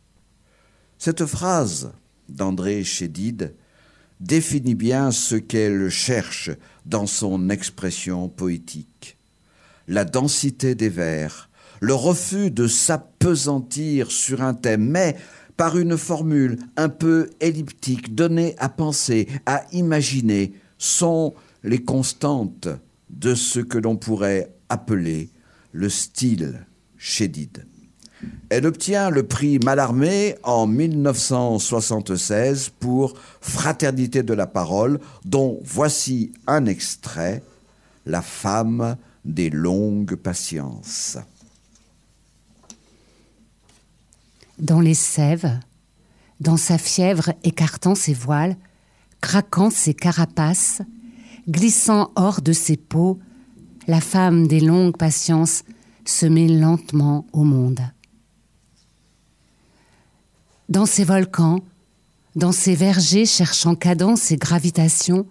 Cette 0.99 1.27
phrase 1.27 1.93
d'André 2.29 2.83
Chédid 2.83 3.55
définit 4.19 4.75
bien 4.75 5.13
ce 5.13 5.37
qu'elle 5.37 5.91
cherche 5.91 6.51
dans 6.87 7.07
son 7.07 7.51
expression 7.51 8.29
poétique. 8.29 9.17
La 9.87 10.05
densité 10.05 10.75
des 10.75 10.89
vers, 10.89 11.51
le 11.81 11.95
refus 11.95 12.51
de 12.51 12.67
s'apesantir 12.67 14.11
sur 14.11 14.43
un 14.43 14.55
thème, 14.55 14.89
mais 14.91 15.17
par 15.57 15.79
une 15.79 15.97
formule 15.97 16.59
un 16.77 16.89
peu 16.89 17.31
elliptique, 17.41 18.15
donnée 18.15 18.55
à 18.59 18.69
penser, 18.69 19.29
à 19.47 19.65
imaginer, 19.73 20.53
sont 20.79 21.35
les 21.63 21.83
constantes 21.83 22.69
de 23.11 23.35
ce 23.35 23.61
que 23.61 23.79
l'on 23.79 23.97
pourrait 23.97 24.53
appeler 24.69 25.31
le 25.73 25.89
style 25.89 26.67
Chédid. 26.99 27.67
Elle 28.49 28.67
obtient 28.67 29.11
le 29.11 29.25
prix 29.25 29.59
Mallarmé 29.59 30.37
en 30.43 30.67
1976 30.67 32.71
pour 32.79 33.15
Fraternité 33.41 34.23
de 34.23 34.35
la 34.35 34.47
parole, 34.47 34.99
dont 35.25 35.61
voici 35.63 36.33
un 36.47 36.67
extrait, 36.67 37.43
La 38.07 38.23
femme 38.23 38.97
des 39.25 39.49
longues 39.49 40.17
patiences. 40.17 41.17
Dans 44.59 44.81
les 44.81 44.95
sèves, 44.95 45.59
dans 46.41 46.57
sa 46.57 46.79
fièvre 46.79 47.33
écartant 47.43 47.95
ses 47.95 48.15
voiles, 48.15 48.57
craquant 49.21 49.71
ses 49.71 49.95
carapaces, 49.95 50.83
glissant 51.49 52.11
hors 52.17 52.41
de 52.41 52.53
ses 52.53 52.77
peaux, 52.77 53.19
la 53.87 54.01
femme 54.01 54.47
des 54.47 54.61
longues 54.61 54.97
patiences 54.97 55.65
se 56.05 56.27
met 56.27 56.49
lentement 56.49 57.27
au 57.33 57.45
monde. 57.45 57.81
Dans 60.69 60.87
ces 60.87 61.05
volcans, 61.05 61.61
dans 62.37 62.53
ces 62.53 62.75
vergers 62.75 63.27
cherchant 63.27 63.75
cadence 63.75 64.31
et 64.31 64.37
gravitation, 64.37 65.27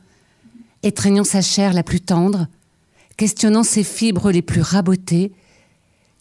étreignant 0.83 1.23
sa 1.23 1.41
chair 1.41 1.73
la 1.73 1.83
plus 1.83 2.01
tendre, 2.01 2.47
questionnant 3.17 3.63
ses 3.63 3.83
fibres 3.83 4.31
les 4.31 4.41
plus 4.41 4.62
rabotées, 4.62 5.33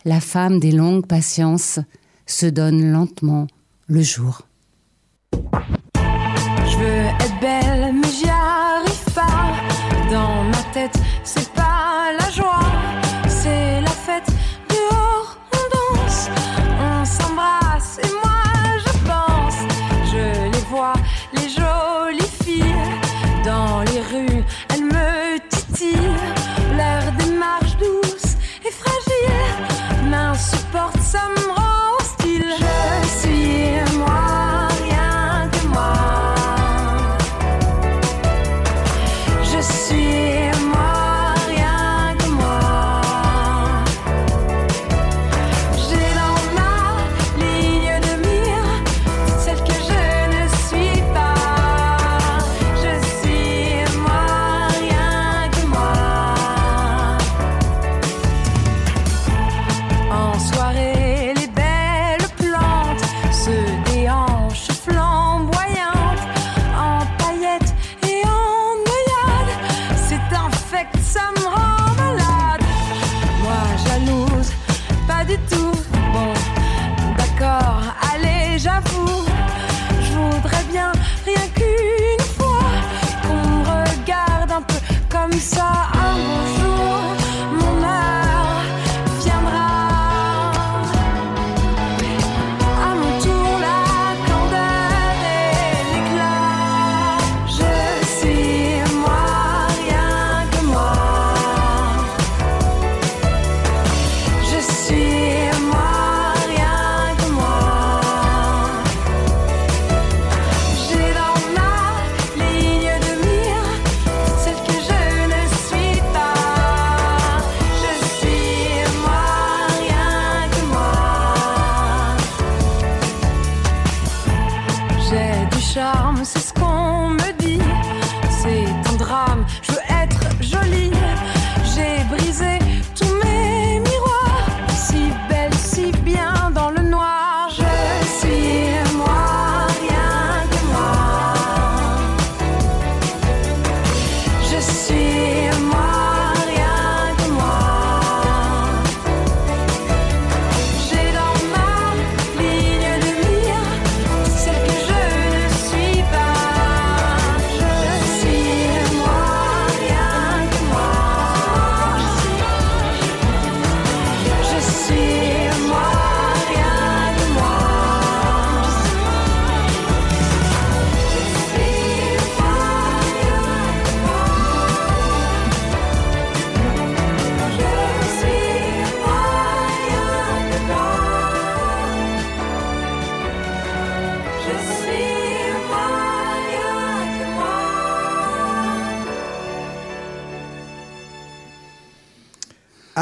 la 0.05 0.21
femme 0.21 0.59
des 0.59 0.73
longues 0.73 1.07
patiences 1.07 1.79
se 2.27 2.47
donne 2.47 2.93
lentement 2.93 3.47
le 3.87 4.03
jour. 4.03 4.43
Je 5.33 6.77
veux 6.79 7.07
être 7.21 7.41
belle, 7.41 7.95
mais 7.95 8.09
j'y 8.09 8.29
arrive 8.29 9.15
pas. 9.15 9.53
Dans 10.11 10.45
ma 10.45 10.63
tête, 10.73 10.99
c'est 11.25 11.52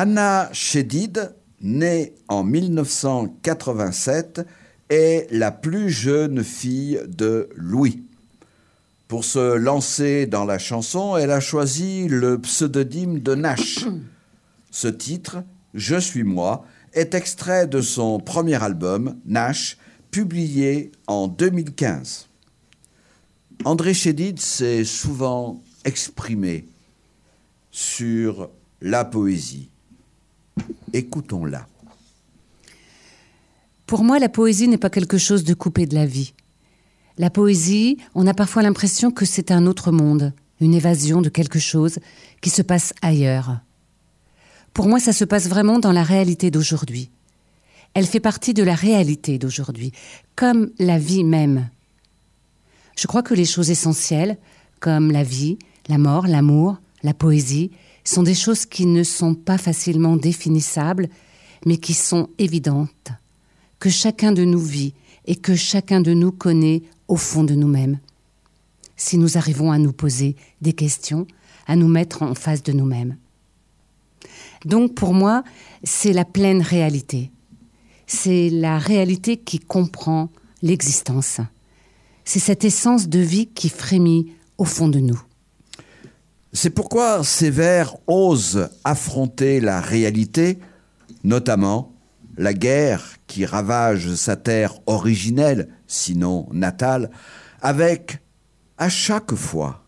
Anna 0.02 0.48
Chédid, 0.54 1.34
née 1.60 2.14
en 2.28 2.42
1987, 2.42 4.40
est 4.88 5.26
la 5.30 5.52
plus 5.52 5.90
jeune 5.90 6.42
fille 6.42 7.02
de 7.06 7.50
Louis. 7.54 8.02
Pour 9.08 9.26
se 9.26 9.56
lancer 9.56 10.24
dans 10.24 10.46
la 10.46 10.58
chanson, 10.58 11.18
elle 11.18 11.30
a 11.30 11.40
choisi 11.40 12.08
le 12.08 12.40
pseudonyme 12.40 13.18
de 13.18 13.34
Nash. 13.34 13.84
Ce 14.70 14.88
titre, 14.88 15.44
Je 15.74 15.96
suis 15.96 16.24
moi, 16.24 16.64
est 16.94 17.12
extrait 17.12 17.66
de 17.66 17.82
son 17.82 18.20
premier 18.20 18.62
album, 18.62 19.18
Nash, 19.26 19.76
publié 20.10 20.92
en 21.08 21.28
2015. 21.28 22.26
André 23.66 23.92
Chédid 23.92 24.40
s'est 24.40 24.84
souvent 24.84 25.62
exprimé 25.84 26.64
sur 27.70 28.48
la 28.80 29.04
poésie. 29.04 29.69
Écoutons-la. 30.92 31.66
Pour 33.86 34.04
moi, 34.04 34.18
la 34.18 34.28
poésie 34.28 34.68
n'est 34.68 34.78
pas 34.78 34.90
quelque 34.90 35.18
chose 35.18 35.44
de 35.44 35.54
coupé 35.54 35.86
de 35.86 35.94
la 35.94 36.06
vie. 36.06 36.32
La 37.18 37.28
poésie, 37.28 37.98
on 38.14 38.26
a 38.26 38.34
parfois 38.34 38.62
l'impression 38.62 39.10
que 39.10 39.24
c'est 39.24 39.50
un 39.50 39.66
autre 39.66 39.90
monde, 39.92 40.32
une 40.60 40.74
évasion 40.74 41.22
de 41.22 41.28
quelque 41.28 41.58
chose 41.58 41.98
qui 42.40 42.50
se 42.50 42.62
passe 42.62 42.92
ailleurs. 43.02 43.58
Pour 44.72 44.88
moi, 44.88 45.00
ça 45.00 45.12
se 45.12 45.24
passe 45.24 45.48
vraiment 45.48 45.78
dans 45.78 45.92
la 45.92 46.04
réalité 46.04 46.50
d'aujourd'hui. 46.50 47.10
Elle 47.94 48.06
fait 48.06 48.20
partie 48.20 48.54
de 48.54 48.62
la 48.62 48.74
réalité 48.74 49.38
d'aujourd'hui, 49.38 49.92
comme 50.36 50.70
la 50.78 50.98
vie 50.98 51.24
même. 51.24 51.68
Je 52.96 53.06
crois 53.06 53.22
que 53.22 53.34
les 53.34 53.44
choses 53.44 53.70
essentielles, 53.70 54.38
comme 54.78 55.10
la 55.10 55.24
vie, 55.24 55.58
la 55.88 55.98
mort, 55.98 56.26
l'amour, 56.26 56.78
la 57.02 57.14
poésie, 57.14 57.72
sont 58.04 58.22
des 58.22 58.34
choses 58.34 58.66
qui 58.66 58.86
ne 58.86 59.02
sont 59.02 59.34
pas 59.34 59.58
facilement 59.58 60.16
définissables, 60.16 61.08
mais 61.66 61.76
qui 61.76 61.94
sont 61.94 62.28
évidentes, 62.38 63.10
que 63.78 63.90
chacun 63.90 64.32
de 64.32 64.44
nous 64.44 64.60
vit 64.60 64.94
et 65.26 65.36
que 65.36 65.54
chacun 65.54 66.00
de 66.00 66.12
nous 66.12 66.32
connaît 66.32 66.82
au 67.08 67.16
fond 67.16 67.44
de 67.44 67.54
nous-mêmes. 67.54 67.98
Si 68.96 69.18
nous 69.18 69.36
arrivons 69.36 69.72
à 69.72 69.78
nous 69.78 69.92
poser 69.92 70.36
des 70.60 70.72
questions, 70.72 71.26
à 71.66 71.76
nous 71.76 71.88
mettre 71.88 72.22
en 72.22 72.34
face 72.34 72.62
de 72.62 72.72
nous-mêmes. 72.72 73.16
Donc 74.64 74.94
pour 74.94 75.14
moi, 75.14 75.42
c'est 75.84 76.12
la 76.12 76.24
pleine 76.24 76.62
réalité. 76.62 77.30
C'est 78.06 78.50
la 78.50 78.78
réalité 78.78 79.36
qui 79.36 79.58
comprend 79.58 80.30
l'existence. 80.62 81.40
C'est 82.24 82.40
cette 82.40 82.64
essence 82.64 83.08
de 83.08 83.20
vie 83.20 83.46
qui 83.46 83.68
frémit 83.68 84.32
au 84.58 84.64
fond 84.64 84.88
de 84.88 84.98
nous. 85.00 85.20
C'est 86.52 86.70
pourquoi 86.70 87.22
ces 87.22 87.50
vers 87.50 87.96
osent 88.06 88.70
affronter 88.84 89.60
la 89.60 89.80
réalité, 89.80 90.58
notamment 91.22 91.92
la 92.36 92.54
guerre 92.54 93.16
qui 93.26 93.44
ravage 93.46 94.14
sa 94.14 94.34
terre 94.36 94.74
originelle, 94.86 95.68
sinon 95.86 96.48
natale, 96.52 97.10
avec 97.60 98.18
à 98.78 98.88
chaque 98.88 99.34
fois 99.34 99.84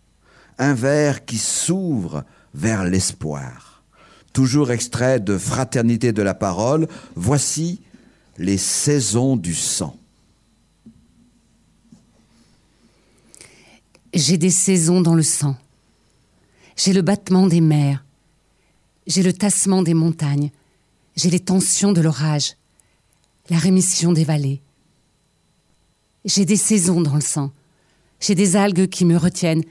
un 0.58 0.74
vers 0.74 1.24
qui 1.24 1.38
s'ouvre 1.38 2.24
vers 2.54 2.84
l'espoir. 2.84 3.82
Toujours 4.32 4.70
extrait 4.70 5.18
de 5.18 5.36
Fraternité 5.36 6.12
de 6.12 6.22
la 6.22 6.34
parole, 6.34 6.86
voici 7.16 7.82
les 8.38 8.58
saisons 8.58 9.36
du 9.36 9.54
sang. 9.54 9.96
J'ai 14.14 14.36
des 14.36 14.50
saisons 14.50 15.00
dans 15.00 15.14
le 15.14 15.22
sang. 15.22 15.56
J'ai 16.76 16.92
le 16.92 17.02
battement 17.02 17.46
des 17.46 17.60
mers. 17.60 18.04
J'ai 19.06 19.22
le 19.22 19.32
tassement 19.32 19.82
des 19.82 19.94
montagnes. 19.94 20.50
J'ai 21.16 21.30
les 21.30 21.40
tensions 21.40 21.92
de 21.92 22.00
l'orage. 22.00 22.56
La 23.50 23.58
rémission 23.58 24.12
des 24.12 24.24
vallées. 24.24 24.62
J'ai 26.24 26.44
des 26.44 26.56
saisons 26.56 27.00
dans 27.00 27.14
le 27.14 27.20
sang. 27.20 27.50
J'ai 28.20 28.34
des 28.34 28.56
algues 28.56 28.88
qui 28.88 29.04
me 29.04 29.16
retiennent. 29.16 29.64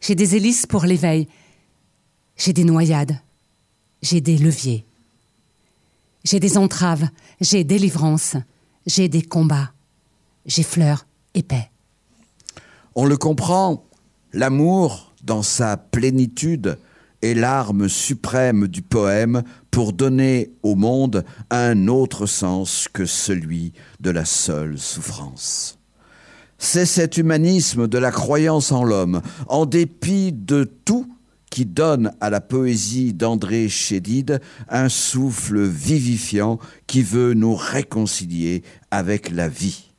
J'ai 0.00 0.14
des 0.14 0.36
hélices 0.36 0.66
pour 0.66 0.84
l'éveil. 0.84 1.28
J'ai 2.36 2.52
des 2.52 2.64
noyades. 2.64 3.20
J'ai 4.02 4.20
des 4.20 4.38
leviers. 4.38 4.84
J'ai 6.22 6.38
des 6.38 6.56
entraves. 6.58 7.08
J'ai 7.40 7.64
délivrance. 7.64 8.36
J'ai 8.86 9.08
des 9.08 9.22
combats. 9.22 9.72
J'ai 10.46 10.62
fleurs 10.62 11.06
et 11.34 11.42
paix. 11.42 11.70
On 12.94 13.04
le 13.04 13.16
comprend, 13.16 13.84
l'amour, 14.32 15.05
dans 15.26 15.42
sa 15.42 15.76
plénitude, 15.76 16.78
est 17.22 17.34
l'arme 17.34 17.88
suprême 17.88 18.68
du 18.68 18.82
poème 18.82 19.42
pour 19.70 19.92
donner 19.92 20.52
au 20.62 20.74
monde 20.74 21.24
un 21.50 21.88
autre 21.88 22.26
sens 22.26 22.88
que 22.92 23.04
celui 23.04 23.72
de 24.00 24.10
la 24.10 24.24
seule 24.24 24.78
souffrance. 24.78 25.78
C'est 26.58 26.86
cet 26.86 27.16
humanisme 27.16 27.86
de 27.86 27.98
la 27.98 28.10
croyance 28.10 28.72
en 28.72 28.84
l'homme, 28.84 29.20
en 29.48 29.66
dépit 29.66 30.32
de 30.32 30.64
tout, 30.64 31.12
qui 31.50 31.64
donne 31.64 32.12
à 32.20 32.28
la 32.28 32.40
poésie 32.40 33.14
d'André 33.14 33.68
Chédid 33.68 34.40
un 34.68 34.88
souffle 34.88 35.62
vivifiant 35.62 36.58
qui 36.86 37.02
veut 37.02 37.34
nous 37.34 37.54
réconcilier 37.54 38.62
avec 38.90 39.30
la 39.30 39.48
vie. 39.48 39.92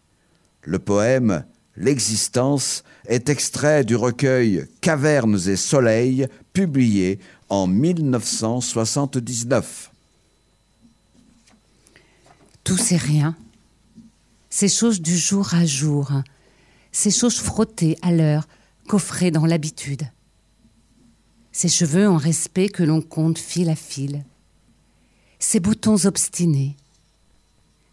Le 0.62 0.78
poème 0.78 1.46
L'existence 1.78 2.84
est 3.06 3.30
extrait 3.30 3.84
du 3.84 3.96
recueil 3.96 4.66
Cavernes 4.82 5.48
et 5.48 5.56
Soleil, 5.56 6.28
publié 6.52 7.20
en 7.50 7.68
1979. 7.68 9.92
Tout 12.64 12.78
c'est 12.78 12.98
rien. 12.98 13.38
Ces 14.50 14.70
choses 14.70 15.02
du 15.02 15.16
jour 15.16 15.54
à 15.54 15.68
jour. 15.68 16.12
Ces 16.92 17.12
choses 17.12 17.38
frottées 17.38 17.96
à 18.02 18.12
l'heure, 18.12 18.48
coffrées 18.88 19.30
dans 19.30 19.46
l'habitude. 19.46 20.10
Ces 21.52 21.70
cheveux 21.70 22.10
en 22.10 22.18
respect 22.18 22.70
que 22.70 22.82
l'on 22.82 23.02
compte 23.02 23.38
fil 23.38 23.70
à 23.70 23.76
fil. 23.76 24.26
Ces 25.38 25.60
boutons 25.60 26.06
obstinés. 26.06 26.76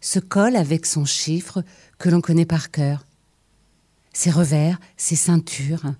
Ce 0.01 0.17
col 0.17 0.55
avec 0.55 0.87
son 0.87 1.05
chiffre 1.05 1.63
que 1.99 2.09
l'on 2.09 2.21
connaît 2.21 2.47
par 2.47 2.71
cœur. 2.71 3.04
Ces 4.15 4.31
revers, 4.31 4.79
ces 4.95 5.17
ceintures. 5.17 5.93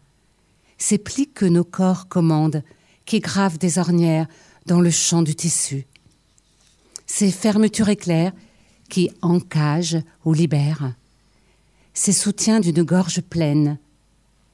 Ces 0.78 0.97
plis 0.97 1.28
que 1.28 1.43
nos 1.43 1.65
corps 1.65 2.08
commandent, 2.08 2.63
qui 3.04 3.19
gravent 3.19 3.58
des 3.58 3.78
ornières 3.78 4.28
dans 4.65 4.80
le 4.80 4.89
champ 4.89 5.21
du 5.21 5.36
tissu. 5.36 5.86
Ces 7.06 7.30
fermetures 7.30 7.89
éclairs 7.89 8.32
qui 8.88 9.12
encagent 9.21 10.01
ou 10.23 10.34
libèrent. 10.34 10.93
Ces 11.93 12.13
soutiens 12.13 12.62
d'une 12.62 12.84
gorge 12.84 13.19
pleine. 13.19 13.80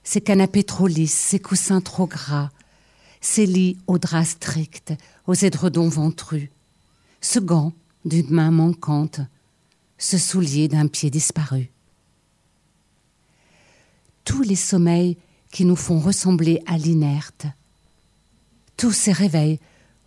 Ces 0.04 0.22
canapés 0.22 0.64
trop 0.64 0.88
lisses, 0.88 1.14
ces 1.14 1.40
coussins 1.40 1.82
trop 1.82 2.08
gras. 2.08 2.50
Ces 3.22 3.46
lits 3.46 3.78
aux 3.86 4.00
draps 4.00 4.30
stricts, 4.30 4.96
aux 5.28 5.36
édredons 5.36 5.88
ventrus. 5.88 6.50
Ce 7.22 7.38
gant 7.38 7.74
d'une 8.06 8.32
main 8.32 8.50
manquante. 8.50 9.22
Ce 10.00 10.18
soulier 10.18 10.68
d'un 10.68 10.88
pied 10.88 11.12
disparu. 11.12 11.70
Tous 14.24 14.42
les 14.42 14.56
sommeils 14.56 15.18
qui 15.52 15.66
nous 15.66 15.76
font 15.76 16.00
ressembler 16.00 16.62
à 16.66 16.78
l'inerte 16.78 17.48
tous 18.82 18.94
ces 18.94 19.12
réveils 19.12 19.60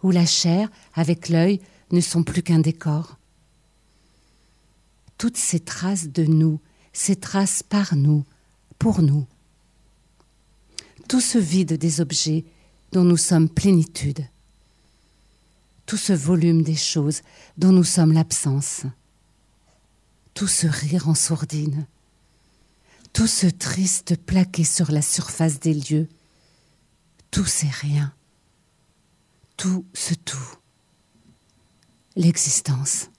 où 0.03 0.11
la 0.11 0.27
chair 0.27 0.69
avec 0.95 1.29
l'œil 1.29 1.61
ne 1.93 2.01
sont 2.01 2.25
plus 2.25 2.43
qu'un 2.43 2.59
décor. 2.59 3.19
Toutes 5.17 5.37
ces 5.37 5.61
traces 5.61 6.09
de 6.09 6.25
nous, 6.25 6.59
ces 6.93 7.15
traces 7.15 7.63
par 7.63 7.95
nous, 7.95 8.25
pour 8.81 9.01
nous. 9.01 9.29
Tout 11.07 11.21
ce 11.21 11.39
vide 11.39 11.75
des 11.75 12.01
objets 12.01 12.45
dont 12.91 13.05
nous 13.05 13.17
sommes 13.17 13.49
plénitude. 13.49 14.27
Tout 15.87 15.97
ce 15.97 16.13
volume 16.13 16.63
des 16.63 16.75
choses 16.75 17.23
dont 17.57 17.71
nous 17.71 17.85
sommes 17.85 18.13
l'absence. 18.13 18.87
Tout 20.35 20.49
ce 20.49 20.67
rire 20.67 21.09
en 21.09 21.15
sourdine. 21.15 21.87
Tout 23.15 23.27
ce 23.27 23.47
triste 23.47 24.17
plaqué 24.17 24.65
sur 24.65 24.93
la 24.93 25.01
surface 25.01 25.59
des 25.61 25.73
lieux. 25.73 26.09
Tout 27.31 27.47
ces 27.47 27.69
rien 27.69 28.13
tout 29.57 29.87
ce 29.95 30.15
tout, 30.15 30.57
l'existence. 32.17 33.11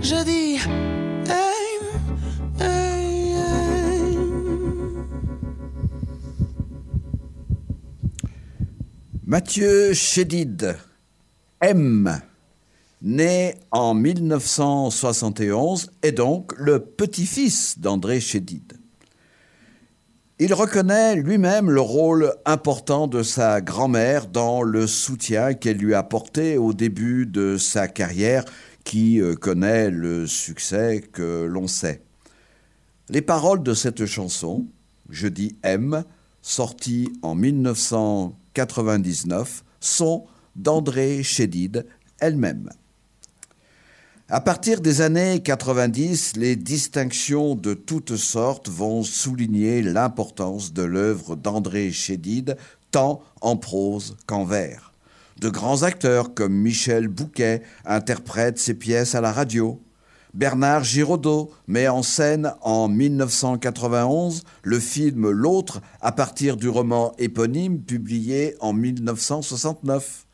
Je 0.00 0.24
dis. 0.24 0.58
Mathieu 9.26 9.92
Chédid, 9.92 10.74
M, 11.60 12.18
né 13.02 13.56
en 13.70 13.92
1971, 13.92 15.90
est 16.02 16.12
donc 16.12 16.54
le 16.56 16.80
petit-fils 16.80 17.78
d'André 17.78 18.20
Chédid. 18.20 18.72
Il 20.38 20.54
reconnaît 20.54 21.16
lui-même 21.16 21.68
le 21.68 21.80
rôle 21.80 22.32
important 22.46 23.06
de 23.06 23.22
sa 23.22 23.60
grand-mère 23.60 24.28
dans 24.28 24.62
le 24.62 24.86
soutien 24.86 25.52
qu'elle 25.52 25.76
lui 25.76 25.92
a 25.92 25.98
apporté 25.98 26.56
au 26.56 26.72
début 26.72 27.26
de 27.26 27.58
sa 27.58 27.86
carrière 27.86 28.44
qui 28.88 29.20
euh, 29.20 29.34
connaît 29.34 29.90
le 29.90 30.26
succès 30.26 31.04
que 31.12 31.44
l'on 31.44 31.66
sait. 31.66 32.00
Les 33.10 33.20
paroles 33.20 33.62
de 33.62 33.74
cette 33.74 34.06
chanson, 34.06 34.64
Je 35.10 35.28
dis 35.28 35.58
M, 35.62 36.04
sortie 36.40 37.12
en 37.20 37.34
1999, 37.34 39.62
sont 39.80 40.24
d'André 40.56 41.22
Chédid 41.22 41.84
elle-même. 42.18 42.70
À 44.30 44.40
partir 44.40 44.80
des 44.80 45.02
années 45.02 45.42
90, 45.42 46.36
les 46.36 46.56
distinctions 46.56 47.56
de 47.56 47.74
toutes 47.74 48.16
sortes 48.16 48.70
vont 48.70 49.02
souligner 49.02 49.82
l'importance 49.82 50.72
de 50.72 50.82
l'œuvre 50.82 51.36
d'André 51.36 51.92
Chédid, 51.92 52.56
tant 52.90 53.20
en 53.42 53.58
prose 53.58 54.16
qu'en 54.26 54.46
vers. 54.46 54.87
De 55.40 55.50
grands 55.50 55.84
acteurs 55.84 56.34
comme 56.34 56.52
Michel 56.52 57.06
Bouquet 57.06 57.62
interprètent 57.84 58.58
ses 58.58 58.74
pièces 58.74 59.14
à 59.14 59.20
la 59.20 59.30
radio. 59.30 59.80
Bernard 60.34 60.82
Giraudot 60.82 61.52
met 61.68 61.86
en 61.86 62.02
scène 62.02 62.52
en 62.60 62.88
1991 62.88 64.42
le 64.64 64.80
film 64.80 65.30
L'autre 65.30 65.80
à 66.00 66.10
partir 66.10 66.56
du 66.56 66.68
roman 66.68 67.14
éponyme 67.18 67.80
publié 67.80 68.56
en 68.58 68.72
1969. 68.72 70.26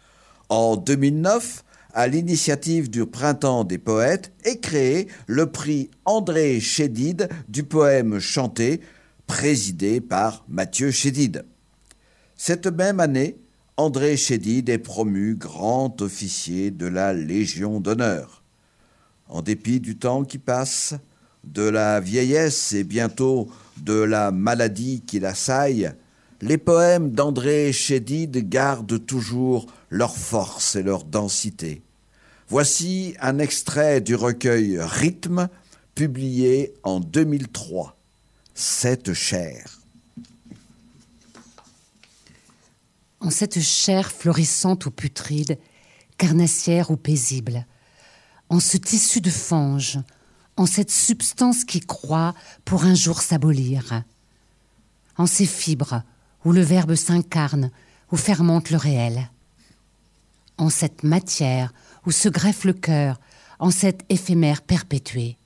En 0.48 0.76
2009, 0.76 1.64
à 1.92 2.06
l'initiative 2.06 2.88
du 2.88 3.04
Printemps 3.04 3.64
des 3.64 3.78
poètes, 3.78 4.32
est 4.44 4.60
créé 4.60 5.08
le 5.26 5.50
prix 5.52 5.90
André 6.06 6.60
Chédid 6.60 7.28
du 7.48 7.62
poème 7.62 8.20
chanté, 8.20 8.80
présidé 9.26 10.00
par 10.00 10.46
Mathieu 10.48 10.90
Chédid. 10.90 11.44
Cette 12.36 12.66
même 12.66 13.00
année, 13.00 13.36
André 13.76 14.16
Chédid 14.16 14.68
est 14.68 14.78
promu 14.78 15.34
grand 15.34 16.00
officier 16.00 16.70
de 16.70 16.87
la 16.87 17.12
Légion 17.12 17.80
d'honneur. 17.80 18.44
En 19.28 19.42
dépit 19.42 19.80
du 19.80 19.96
temps 19.96 20.22
qui 20.22 20.38
passe, 20.38 20.94
de 21.42 21.62
la 21.62 21.98
vieillesse 21.98 22.72
et 22.72 22.84
bientôt 22.84 23.48
de 23.82 23.94
la 23.94 24.30
maladie 24.30 25.02
qui 25.04 25.18
l'assaille, 25.18 25.92
les 26.40 26.56
poèmes 26.56 27.10
d'André 27.10 27.72
Chédid 27.72 28.48
gardent 28.48 29.04
toujours 29.04 29.66
leur 29.90 30.16
force 30.16 30.76
et 30.76 30.84
leur 30.84 31.02
densité. 31.02 31.82
Voici 32.46 33.16
un 33.20 33.40
extrait 33.40 34.00
du 34.00 34.14
recueil 34.14 34.78
Rythme, 34.80 35.48
publié 35.96 36.74
en 36.84 37.00
2003. 37.00 37.96
Cette 38.54 39.14
chair. 39.14 39.84
En 43.24 43.30
cette 43.30 43.58
chair 43.58 44.12
florissante 44.12 44.84
ou 44.84 44.90
putride, 44.90 45.58
carnassière 46.18 46.90
ou 46.90 46.98
paisible, 46.98 47.64
en 48.50 48.60
ce 48.60 48.76
tissu 48.76 49.22
de 49.22 49.30
fange, 49.30 49.98
en 50.58 50.66
cette 50.66 50.90
substance 50.90 51.64
qui 51.64 51.80
croit 51.80 52.34
pour 52.66 52.84
un 52.84 52.94
jour 52.94 53.22
s'abolir, 53.22 54.02
en 55.16 55.24
ces 55.24 55.46
fibres 55.46 56.02
où 56.44 56.52
le 56.52 56.60
verbe 56.60 56.96
s'incarne, 56.96 57.70
où 58.12 58.18
fermente 58.18 58.68
le 58.68 58.76
réel, 58.76 59.30
en 60.58 60.68
cette 60.68 61.02
matière 61.02 61.72
où 62.04 62.10
se 62.10 62.28
greffe 62.28 62.64
le 62.64 62.74
cœur, 62.74 63.18
en 63.58 63.70
cette 63.70 64.04
éphémère 64.10 64.60
perpétuée. 64.60 65.38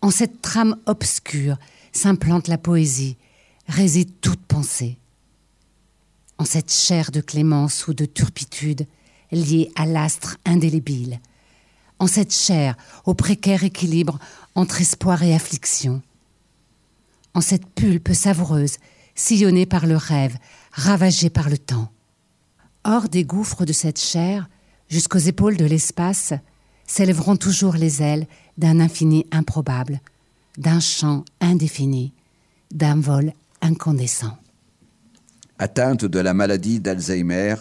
En 0.00 0.12
cette 0.12 0.42
trame 0.42 0.76
obscure 0.86 1.58
s'implante 1.90 2.46
la 2.46 2.56
poésie, 2.56 3.16
réside 3.66 4.20
toute 4.20 4.46
pensée. 4.46 4.96
En 6.38 6.44
cette 6.44 6.72
chair 6.72 7.10
de 7.10 7.20
clémence 7.20 7.86
ou 7.88 7.94
de 7.94 8.04
turpitude 8.04 8.86
liée 9.32 9.70
à 9.74 9.86
l'astre 9.86 10.36
indélébile. 10.44 11.20
En 11.98 12.06
cette 12.06 12.34
chair 12.34 12.76
au 13.04 13.14
précaire 13.14 13.64
équilibre 13.64 14.18
entre 14.54 14.80
espoir 14.80 15.22
et 15.22 15.34
affliction. 15.34 16.02
En 17.34 17.40
cette 17.40 17.66
pulpe 17.66 18.12
savoureuse, 18.12 18.76
sillonnée 19.14 19.66
par 19.66 19.86
le 19.86 19.96
rêve, 19.96 20.36
ravagée 20.72 21.30
par 21.30 21.48
le 21.48 21.58
temps. 21.58 21.90
Hors 22.84 23.08
des 23.08 23.24
gouffres 23.24 23.64
de 23.64 23.72
cette 23.72 24.00
chair, 24.00 24.48
jusqu'aux 24.88 25.18
épaules 25.18 25.56
de 25.56 25.64
l'espace, 25.64 26.34
s'élèveront 26.86 27.36
toujours 27.36 27.74
les 27.74 28.02
ailes 28.02 28.26
d'un 28.58 28.78
infini 28.78 29.26
improbable, 29.32 30.00
d'un 30.56 30.80
chant 30.80 31.24
indéfini, 31.40 32.12
d'un 32.72 33.00
vol 33.00 33.32
incandescent. 33.60 34.36
Atteinte 35.58 36.04
de 36.04 36.18
la 36.18 36.34
maladie 36.34 36.80
d'Alzheimer, 36.80 37.54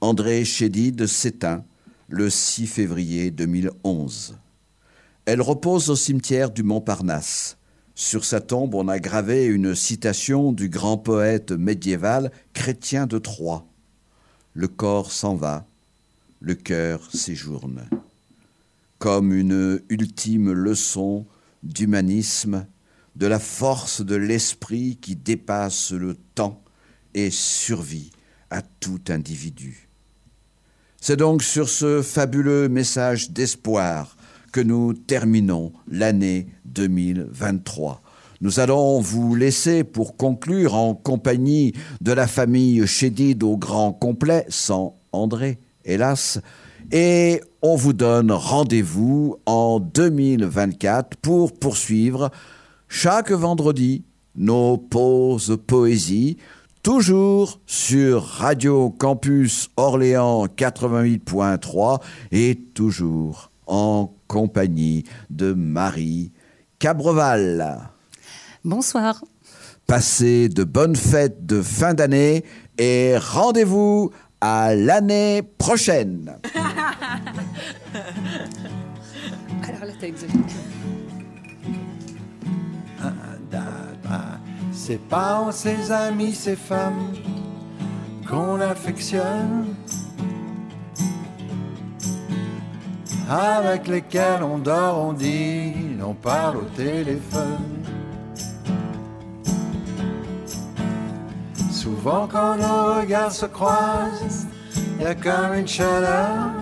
André 0.00 0.46
Chédid 0.46 1.06
s'éteint 1.06 1.66
le 2.08 2.30
6 2.30 2.66
février 2.66 3.30
2011. 3.30 4.38
Elle 5.26 5.42
repose 5.42 5.90
au 5.90 5.96
cimetière 5.96 6.50
du 6.50 6.62
Montparnasse. 6.62 7.58
Sur 7.94 8.24
sa 8.24 8.40
tombe, 8.40 8.74
on 8.74 8.88
a 8.88 8.98
gravé 8.98 9.44
une 9.44 9.74
citation 9.74 10.50
du 10.50 10.70
grand 10.70 10.96
poète 10.96 11.52
médiéval 11.52 12.32
Chrétien 12.54 13.06
de 13.06 13.18
Troyes. 13.18 13.66
Le 14.54 14.68
corps 14.68 15.12
s'en 15.12 15.34
va, 15.34 15.66
le 16.40 16.54
cœur 16.54 17.06
séjourne. 17.12 17.86
Comme 18.98 19.34
une 19.34 19.82
ultime 19.90 20.52
leçon 20.52 21.26
d'humanisme, 21.62 22.66
de 23.14 23.26
la 23.26 23.38
force 23.38 24.00
de 24.00 24.16
l'esprit 24.16 24.96
qui 24.96 25.16
dépasse 25.16 25.92
le 25.92 26.14
temps 26.34 26.62
et 27.16 27.30
survit 27.30 28.12
à 28.50 28.62
tout 28.62 29.00
individu. 29.08 29.88
C'est 31.00 31.16
donc 31.16 31.42
sur 31.42 31.68
ce 31.68 32.02
fabuleux 32.02 32.68
message 32.68 33.30
d'espoir 33.30 34.16
que 34.52 34.60
nous 34.60 34.92
terminons 34.92 35.72
l'année 35.88 36.46
2023. 36.66 38.02
Nous 38.42 38.60
allons 38.60 39.00
vous 39.00 39.34
laisser 39.34 39.82
pour 39.82 40.16
conclure 40.16 40.74
en 40.74 40.94
compagnie 40.94 41.72
de 42.02 42.12
la 42.12 42.26
famille 42.26 42.86
Chédid 42.86 43.42
au 43.42 43.56
grand 43.56 43.92
complet, 43.92 44.44
sans 44.48 44.98
André, 45.12 45.58
hélas, 45.84 46.38
et 46.92 47.40
on 47.62 47.76
vous 47.76 47.94
donne 47.94 48.30
rendez-vous 48.30 49.36
en 49.46 49.80
2024 49.80 51.16
pour 51.16 51.58
poursuivre 51.58 52.30
chaque 52.88 53.30
vendredi 53.30 54.04
nos 54.36 54.76
pauses 54.76 55.58
poésie, 55.66 56.36
toujours 56.86 57.58
sur 57.66 58.24
Radio 58.24 58.90
Campus 58.90 59.70
Orléans 59.76 60.46
88.3 60.46 62.00
et 62.30 62.54
toujours 62.74 63.50
en 63.66 64.14
compagnie 64.28 65.02
de 65.28 65.52
Marie 65.52 66.30
Cabreval. 66.78 67.90
Bonsoir. 68.64 69.24
Passez 69.88 70.48
de 70.48 70.62
bonnes 70.62 70.94
fêtes 70.94 71.44
de 71.44 71.60
fin 71.60 71.92
d'année 71.92 72.44
et 72.78 73.16
rendez-vous 73.18 74.12
à 74.40 74.76
l'année 74.76 75.42
prochaine. 75.42 76.36
Alors 79.64 79.86
là, 79.86 79.92
C'est 84.88 85.08
pas 85.08 85.48
ses 85.50 85.90
amis, 85.90 86.32
ses 86.32 86.54
femmes 86.54 87.12
qu'on 88.30 88.60
affectionne, 88.60 89.74
avec 93.28 93.88
lesquels 93.88 94.44
on 94.44 94.58
dort, 94.58 95.00
on 95.08 95.12
dîne, 95.12 96.00
on 96.06 96.14
parle 96.14 96.58
au 96.58 96.68
téléphone. 96.76 97.82
Souvent 101.72 102.28
quand 102.30 102.54
nos 102.54 103.00
regards 103.00 103.32
se 103.32 103.46
croisent, 103.46 104.46
y 105.00 105.04
a 105.04 105.16
comme 105.16 105.54
une 105.58 105.66
chaleur. 105.66 106.52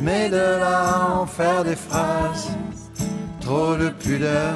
Mais 0.00 0.30
de 0.30 0.36
là 0.36 1.16
en 1.16 1.26
faire 1.26 1.64
des 1.64 1.74
phrases, 1.74 2.48
trop 3.42 3.76
de 3.76 3.88
pudeur, 3.90 4.54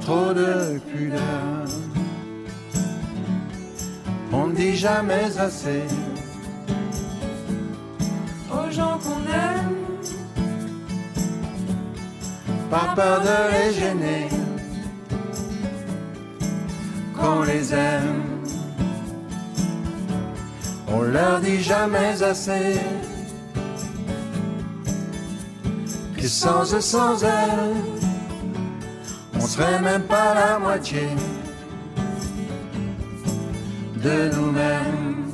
trop 0.00 0.32
de 0.32 0.80
pudeur. 0.90 1.64
On 4.32 4.48
ne 4.48 4.54
dit 4.54 4.76
jamais 4.76 5.38
assez 5.38 5.82
aux 8.50 8.70
gens 8.70 8.98
qu'on 9.04 9.22
aime, 9.32 9.76
par 12.70 12.94
peur 12.94 13.20
de 13.20 13.38
les 13.52 13.72
gêner, 13.78 14.28
qu'on 17.18 17.42
les 17.42 17.72
aime. 17.74 18.22
On 20.88 21.02
leur 21.02 21.40
dit 21.40 21.62
jamais 21.62 22.22
assez 22.22 22.80
que 26.16 26.28
sans 26.28 26.74
eux, 26.74 26.80
sans 26.80 27.22
elles, 27.22 27.74
on 29.34 29.46
serait 29.46 29.80
même 29.80 30.02
pas 30.02 30.34
la 30.34 30.58
moitié 30.58 31.08
de 34.02 34.30
nous-mêmes. 34.34 35.32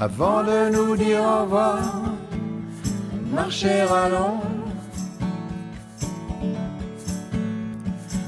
Avant 0.00 0.42
de 0.42 0.70
nous 0.74 0.96
dire 0.96 1.20
au 1.20 1.42
revoir, 1.44 1.80
marcher 3.32 3.80
à 3.80 4.08
l'ombre. 4.08 4.46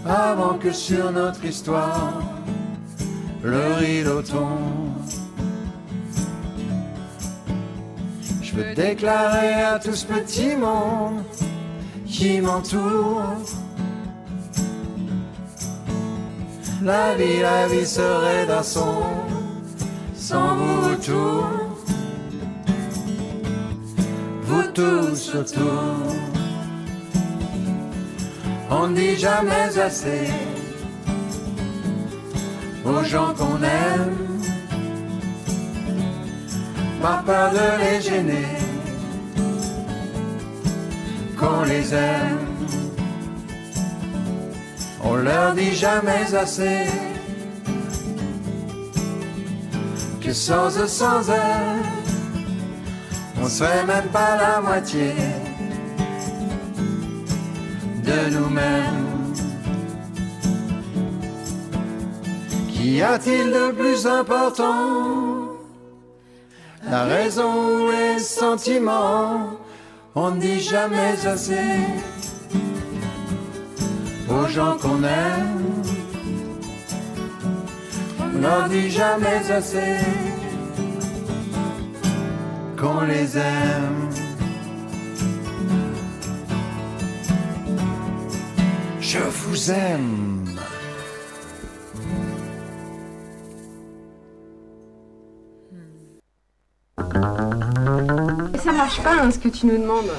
Avant 0.06 0.54
que 0.58 0.70
sur 0.70 1.10
notre 1.10 1.44
histoire, 1.44 2.22
le 3.42 3.74
rideau 3.78 4.22
tombe. 4.22 4.94
Je 8.56 8.60
veux 8.60 8.74
déclarer 8.74 9.54
à 9.54 9.80
tout 9.80 9.94
ce 9.94 10.06
petit 10.06 10.54
monde 10.54 11.24
qui 12.06 12.40
m'entoure. 12.40 13.22
La 16.80 17.16
vie, 17.16 17.40
la 17.40 17.66
vie 17.66 17.84
serait 17.84 18.46
d'un 18.46 18.62
son 18.62 19.02
sans 20.14 20.54
vous 20.54 20.92
autour. 20.92 21.48
Vous 24.42 24.66
tous 24.72 25.34
autour. 25.34 26.14
On 28.70 28.86
ne 28.86 28.94
dit 28.94 29.16
jamais 29.16 29.78
assez 29.78 30.28
aux 32.84 33.02
gens 33.02 33.34
qu'on 33.34 33.62
aime, 33.62 34.23
par 37.04 37.22
peur 37.22 37.50
de 37.50 37.66
les 37.82 38.00
gêner, 38.00 38.48
qu'on 41.38 41.62
les 41.64 41.92
aime. 41.92 42.38
On 45.02 45.16
leur 45.16 45.52
dit 45.52 45.74
jamais 45.74 46.34
assez 46.34 46.86
que 50.22 50.32
sans 50.32 50.68
eux, 50.78 50.86
sans 50.86 51.28
eux, 51.28 51.82
on 53.42 53.48
serait 53.50 53.84
même 53.84 54.08
pas 54.10 54.36
la 54.44 54.62
moitié 54.62 55.12
de 58.08 58.18
nous-mêmes. 58.34 59.04
Qu'y 62.70 63.02
a-t-il 63.02 63.52
de 63.52 63.72
plus 63.72 64.06
important 64.06 65.33
La 66.94 67.06
raison 67.06 67.88
les 67.90 68.20
sentiments 68.20 69.58
On 70.14 70.30
ne 70.30 70.40
dit 70.40 70.60
jamais 70.60 71.16
assez 71.26 71.80
aux 74.30 74.46
gens 74.46 74.76
qu'on 74.80 75.02
aime. 75.02 75.82
On 78.20 78.40
leur 78.40 78.68
dit 78.68 78.90
jamais 78.90 79.42
assez 79.50 79.96
qu'on 82.78 83.00
les 83.00 83.38
aime. 83.38 84.08
Je 89.00 89.18
vous 89.18 89.72
aime. 89.72 90.33
Marche 98.94 99.02
pas 99.02 99.22
hein, 99.22 99.30
ce 99.30 99.38
que 99.38 99.48
tu 99.48 99.66
nous 99.66 99.78
demandes. 99.78 100.10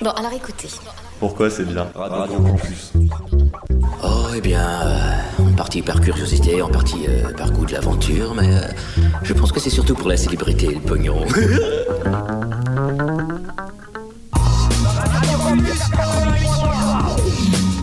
Bon, 0.00 0.10
alors 0.10 0.32
écoutez. 0.32 0.68
Pourquoi 1.20 1.50
c'est 1.50 1.64
bien 1.64 1.86
Radio 1.94 2.40
Campus. 2.40 2.92
Oh, 4.02 4.26
eh 4.36 4.40
bien, 4.40 4.60
euh, 4.60 5.42
en 5.42 5.52
partie 5.54 5.82
par 5.82 6.00
curiosité, 6.00 6.60
en 6.62 6.68
partie 6.68 7.06
euh, 7.08 7.32
par 7.32 7.50
goût 7.52 7.64
de 7.66 7.72
l'aventure, 7.72 8.34
mais 8.34 8.54
euh, 8.54 8.68
je 9.22 9.32
pense 9.32 9.52
que 9.52 9.60
c'est 9.60 9.70
surtout 9.70 9.94
pour 9.94 10.08
la 10.08 10.16
célébrité 10.16 10.66
et 10.66 10.74
le 10.74 10.80
pognon. 10.80 11.24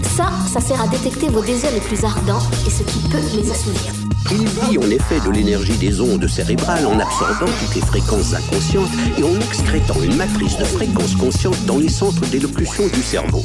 Ça, 0.03 0.29
ça 0.51 0.59
sert 0.59 0.81
à 0.81 0.87
détecter 0.87 1.29
vos 1.29 1.41
désirs 1.41 1.71
les 1.73 1.79
plus 1.79 2.03
ardents 2.03 2.41
et 2.67 2.69
ce 2.69 2.83
qui 2.83 2.99
peut 3.09 3.17
les 3.33 3.49
assouvir. 3.49 4.10
Il 4.29 4.47
vit 4.47 4.77
en 4.77 4.89
effet 4.89 5.19
de 5.25 5.31
l'énergie 5.31 5.77
des 5.77 5.99
ondes 5.99 6.27
cérébrales 6.27 6.85
en 6.85 6.99
absorbant 6.99 7.51
toutes 7.59 7.75
les 7.75 7.81
fréquences 7.81 8.33
inconscientes 8.33 8.89
et 9.17 9.23
en 9.23 9.35
excrétant 9.41 10.01
une 10.03 10.15
matrice 10.15 10.57
de 10.57 10.63
fréquences 10.63 11.15
conscientes 11.15 11.65
dans 11.65 11.77
les 11.77 11.89
centres 11.89 12.25
d'élocution 12.27 12.87
du 12.87 13.01
cerveau. 13.01 13.43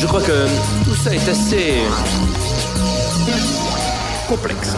Je 0.00 0.06
crois 0.06 0.22
que 0.22 0.46
tout 0.84 0.94
ça 0.94 1.14
est 1.14 1.28
assez 1.28 1.74
complexe. 4.28 4.76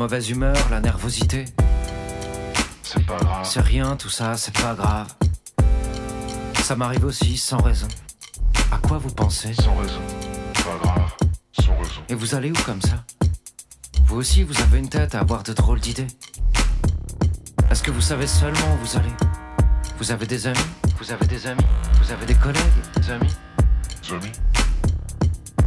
Mauvaise 0.00 0.30
humeur, 0.30 0.56
la 0.70 0.80
nervosité. 0.80 1.44
C'est 2.82 3.04
pas 3.04 3.18
grave. 3.18 3.44
C'est 3.44 3.60
rien, 3.60 3.96
tout 3.96 4.08
ça, 4.08 4.34
c'est 4.38 4.58
pas 4.58 4.72
grave. 4.72 5.08
Ça 6.62 6.74
m'arrive 6.74 7.04
aussi 7.04 7.36
sans 7.36 7.58
raison. 7.58 7.86
À 8.72 8.78
quoi 8.78 8.96
vous 8.96 9.10
pensez? 9.10 9.52
Sans 9.52 9.76
raison. 9.76 10.00
Pas 10.54 10.78
grave. 10.82 11.12
Sans 11.52 11.76
raison. 11.76 12.00
Et 12.08 12.14
vous 12.14 12.34
allez 12.34 12.50
où 12.50 12.54
comme 12.64 12.80
ça? 12.80 13.04
Vous 14.06 14.16
aussi, 14.16 14.42
vous 14.42 14.58
avez 14.62 14.78
une 14.78 14.88
tête 14.88 15.14
à 15.14 15.20
avoir 15.20 15.42
de 15.42 15.52
drôles 15.52 15.80
d'idées. 15.80 16.06
Est-ce 17.70 17.82
que 17.82 17.90
vous 17.90 18.00
savez 18.00 18.26
seulement 18.26 18.72
où 18.76 18.86
vous 18.86 18.96
allez? 18.96 19.12
Vous 19.98 20.12
avez 20.12 20.26
des 20.26 20.46
amis? 20.46 20.58
Vous 20.98 21.12
avez 21.12 21.26
des 21.26 21.46
amis? 21.46 21.66
Vous 22.02 22.10
avez 22.10 22.24
des 22.24 22.36
collègues? 22.36 22.80
Des 22.96 23.10
amis? 23.10 23.34
Amis? 24.10 24.32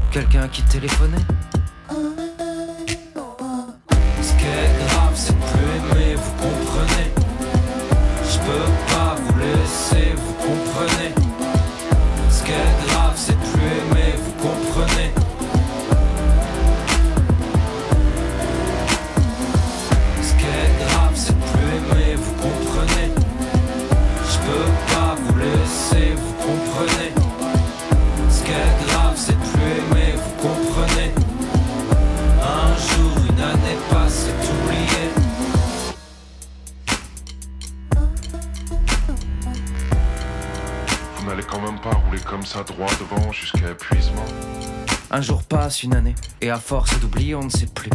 Quelqu'un 0.09 0.47
qui 0.47 0.63
téléphonait 0.63 1.23
on 47.35 47.43
ne 47.43 47.49
sait 47.49 47.67
plus. 47.67 47.89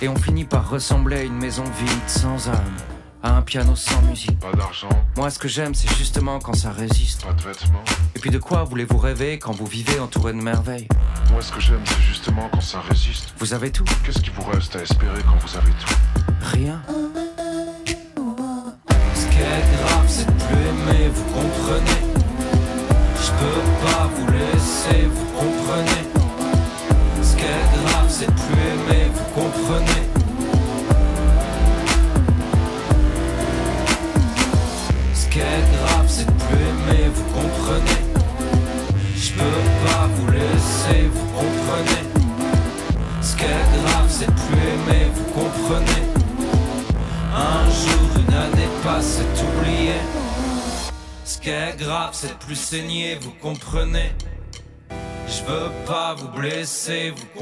Et 0.00 0.08
on 0.08 0.16
finit 0.16 0.44
par 0.44 0.68
ressembler 0.68 1.16
à 1.16 1.22
une 1.22 1.36
maison 1.36 1.64
vide, 1.64 1.90
sans 2.08 2.48
âme, 2.48 2.76
à 3.22 3.36
un 3.36 3.42
piano 3.42 3.74
sans 3.76 4.00
musique. 4.02 4.38
Pas 4.38 4.52
d'argent, 4.52 4.88
Moi, 5.16 5.30
ce 5.30 5.38
que 5.38 5.48
j'aime, 5.48 5.74
c'est 5.74 5.92
justement 5.96 6.38
quand 6.38 6.54
ça 6.54 6.70
résiste. 6.70 7.24
pas 7.24 7.32
de 7.32 7.42
vêtements. 7.42 7.84
Et 8.14 8.18
puis 8.18 8.30
de 8.30 8.38
quoi 8.38 8.64
voulez-vous 8.64 8.98
rêver 8.98 9.38
quand 9.38 9.52
vous 9.52 9.66
vivez 9.66 9.98
entouré 10.00 10.32
de 10.32 10.38
merveilles? 10.42 10.88
Moi, 11.30 11.42
ce 11.42 11.52
que 11.52 11.60
j'aime, 11.60 11.82
c'est 11.84 12.02
justement 12.02 12.48
quand 12.52 12.60
ça 12.60 12.80
résiste. 12.80 13.32
Vous 13.38 13.54
avez 13.54 13.70
tout 13.70 13.84
Qu'est-ce 14.04 14.20
qui 14.20 14.30
vous 14.30 14.44
reste 14.50 14.76
à 14.76 14.80
espérer 14.82 15.22
quand 15.22 15.36
vous 15.46 15.56
avez 15.56 15.70
tout? 15.70 15.94
Rien. 16.42 16.82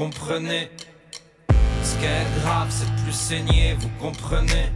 Comprenez. 0.01 0.67
Ce 1.83 1.95
qui 1.99 2.05
est 2.05 2.41
grave, 2.41 2.69
c'est 2.71 2.89
de 2.89 3.01
plus 3.03 3.11
saigner, 3.11 3.75
vous 3.79 3.91
comprenez. 3.99 4.71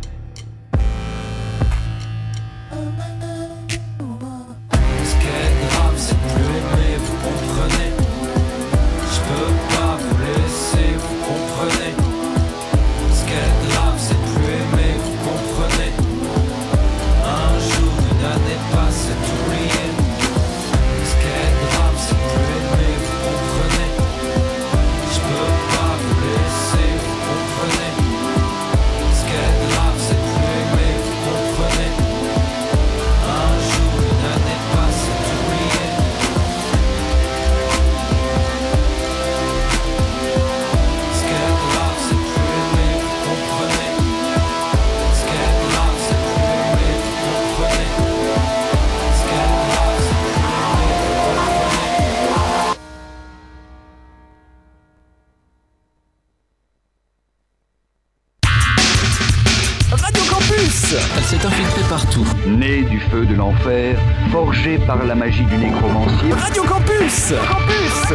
La 65.06 65.16
magie 65.16 65.44
du 65.46 65.58
nécromancier. 65.58 66.32
Radio 66.34 66.64
Campus 66.64 67.34
Campus 67.48 68.14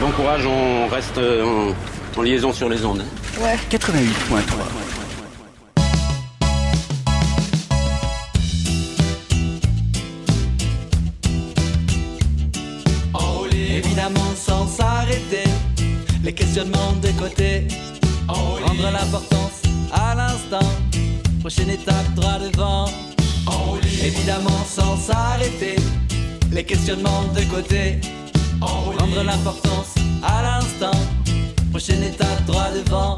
Bon 0.00 0.10
courage, 0.12 0.46
on 0.46 0.86
reste 0.88 1.18
euh, 1.18 1.44
en, 2.16 2.18
en 2.18 2.22
liaison 2.22 2.52
sur 2.52 2.68
les 2.68 2.84
ondes. 2.84 3.02
hein. 3.02 3.42
Ouais. 3.42 3.56
88.3 3.70 4.40
de 26.96 27.44
côté. 27.54 28.00
Rendre 28.62 29.22
l'importance 29.22 29.94
à 30.22 30.42
l'instant, 30.42 30.98
prochaine 31.70 32.02
étape 32.02 32.46
droit 32.46 32.68
devant. 32.74 33.16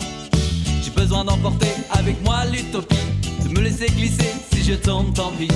J'ai 0.82 0.90
besoin 0.90 1.24
d'emporter 1.24 1.70
avec 1.92 2.20
moi 2.24 2.44
l'utopie, 2.50 2.96
de 3.44 3.48
me 3.48 3.60
laisser 3.60 3.86
glisser 3.86 4.34
si 4.52 4.64
je 4.64 4.74
tombe 4.74 5.14
tant 5.14 5.30
pis. 5.38 5.48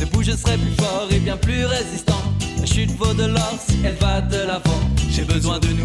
Debout 0.00 0.22
je 0.22 0.32
serai 0.32 0.56
plus 0.56 0.84
fort 0.84 1.06
et 1.12 1.20
bien 1.20 1.36
plus 1.36 1.64
résistant. 1.64 2.20
La 2.58 2.66
chute 2.66 2.90
vaut 2.98 3.14
de 3.14 3.26
l'or 3.26 3.54
si 3.64 3.76
elle 3.84 3.94
va 4.00 4.20
de 4.20 4.38
l'avant. 4.48 4.80
J'ai 5.08 5.22
besoin 5.22 5.60
de 5.60 5.68
de 5.68 5.79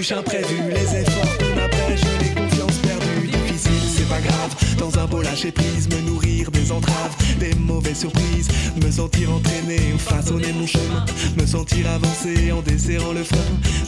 les 0.00 0.12
embûches 0.12 0.12
imprévues, 0.12 0.70
les 0.70 1.00
efforts 1.00 1.36
qu'on 1.38 1.58
abrège, 1.60 2.00
les 2.20 2.34
confiances 2.34 2.78
perdues. 2.78 3.26
Difficile, 3.26 3.90
c'est 3.96 4.08
pas 4.08 4.20
grave. 4.20 4.54
Dans 4.78 4.98
un 4.98 5.06
beau 5.06 5.20
lâcher 5.22 5.52
prise, 5.52 5.88
me 5.88 6.00
nourrir 6.08 6.50
des 6.50 6.72
entraves, 6.72 7.14
des 7.38 7.54
mauvaises 7.54 8.00
surprises. 8.00 8.48
Me 8.82 8.90
sentir 8.90 9.30
entraîné, 9.30 9.78
façonner 9.98 10.52
mon 10.52 10.66
chemin. 10.66 11.04
Me 11.38 11.46
sentir 11.46 11.86
avancer 11.90 12.52
en 12.52 12.62
desserrant 12.62 13.12
le 13.12 13.24
frein. 13.24 13.38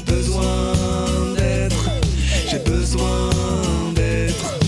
Besoin 0.06 0.74
d'être, 1.36 1.90
j'ai 2.48 2.58
besoin 2.58 3.30
d'être. 3.94 4.58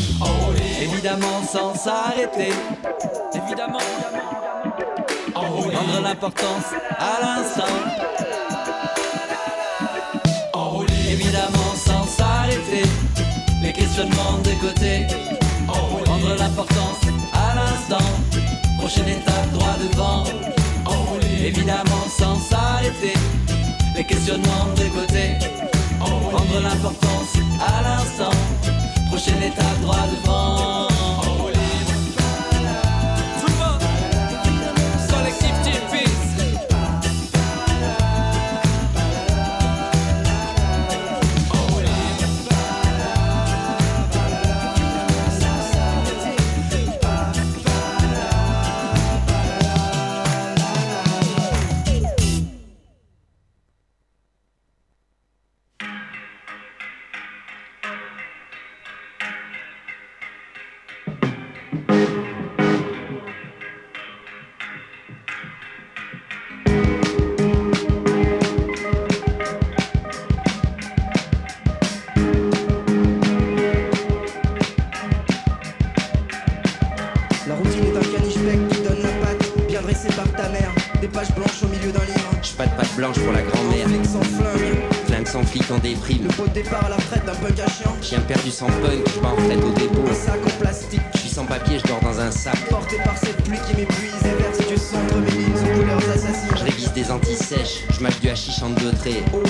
Évidemment 0.80 1.42
sans 1.50 1.74
s'arrêter. 1.74 2.52
Évidemment. 3.34 3.78
Rendre 5.34 6.00
l'importance 6.02 6.72
à 6.98 7.20
l'instant. 7.20 8.43
Évidemment 11.24 11.74
sans 11.74 12.06
s'arrêter. 12.06 12.86
Les 13.62 13.72
questionnements 13.72 14.38
de 14.44 14.50
côté. 14.60 15.06
Rendre 15.66 16.36
l'importance 16.38 17.00
à 17.32 17.54
l'instant. 17.54 18.10
Prochaine 18.78 19.08
étape 19.08 19.50
droit 19.52 19.76
devant. 19.80 20.24
Évidemment 21.42 22.06
sans 22.08 22.38
s'arrêter. 22.38 23.14
Les 23.96 24.04
questionnements 24.04 24.68
de 24.76 24.84
côté. 25.00 25.38
Rendre 26.00 26.60
l'importance 26.62 27.32
à 27.58 27.82
l'instant. 27.82 28.36
Prochaine 29.10 29.42
étape 29.42 29.80
droit 29.80 30.06
devant. 30.12 30.93
Le 85.94 86.28
pot 86.36 86.46
de 86.48 86.54
départ 86.54 86.84
à 86.84 86.88
la 86.88 86.96
retraite 86.96 87.24
d'un 87.24 87.34
punk 87.34 87.60
à 87.60 87.70
chien. 87.70 87.92
Chien 88.02 88.20
perdu 88.20 88.50
sans 88.50 88.66
punk, 88.66 89.06
j'pars 89.06 89.32
en 89.32 89.36
retraite 89.36 89.62
au 89.64 89.70
dépôt. 89.78 90.04
Un 90.10 90.14
sac 90.14 90.40
en 90.44 90.60
plastique. 90.60 91.00
J'suis 91.14 91.28
sans 91.28 91.46
papier, 91.46 91.78
j'dors 91.78 92.00
dans 92.00 92.18
un 92.20 92.30
sac. 92.32 92.56
Porté 92.68 92.96
par 93.04 93.16
cette 93.16 93.36
pluie 93.44 93.58
qui 93.68 93.76
m'épuise 93.76 94.12
et 94.24 94.42
verse 94.42 94.58
du 94.58 94.74
entre 94.74 95.16
mes 95.18 95.30
lignes 95.30 95.54
aux 95.54 95.78
couleurs 95.78 96.10
assassines. 96.10 96.56
Je 96.58 96.64
révise 96.64 96.92
des 96.92 97.10
anti-sèches, 97.10 97.84
j'mâche 97.90 98.20
du 98.20 98.28
hachis 98.28 98.62
en 98.62 98.70
deux 98.70 98.92
traits. 98.92 99.22
Oh 99.32 99.42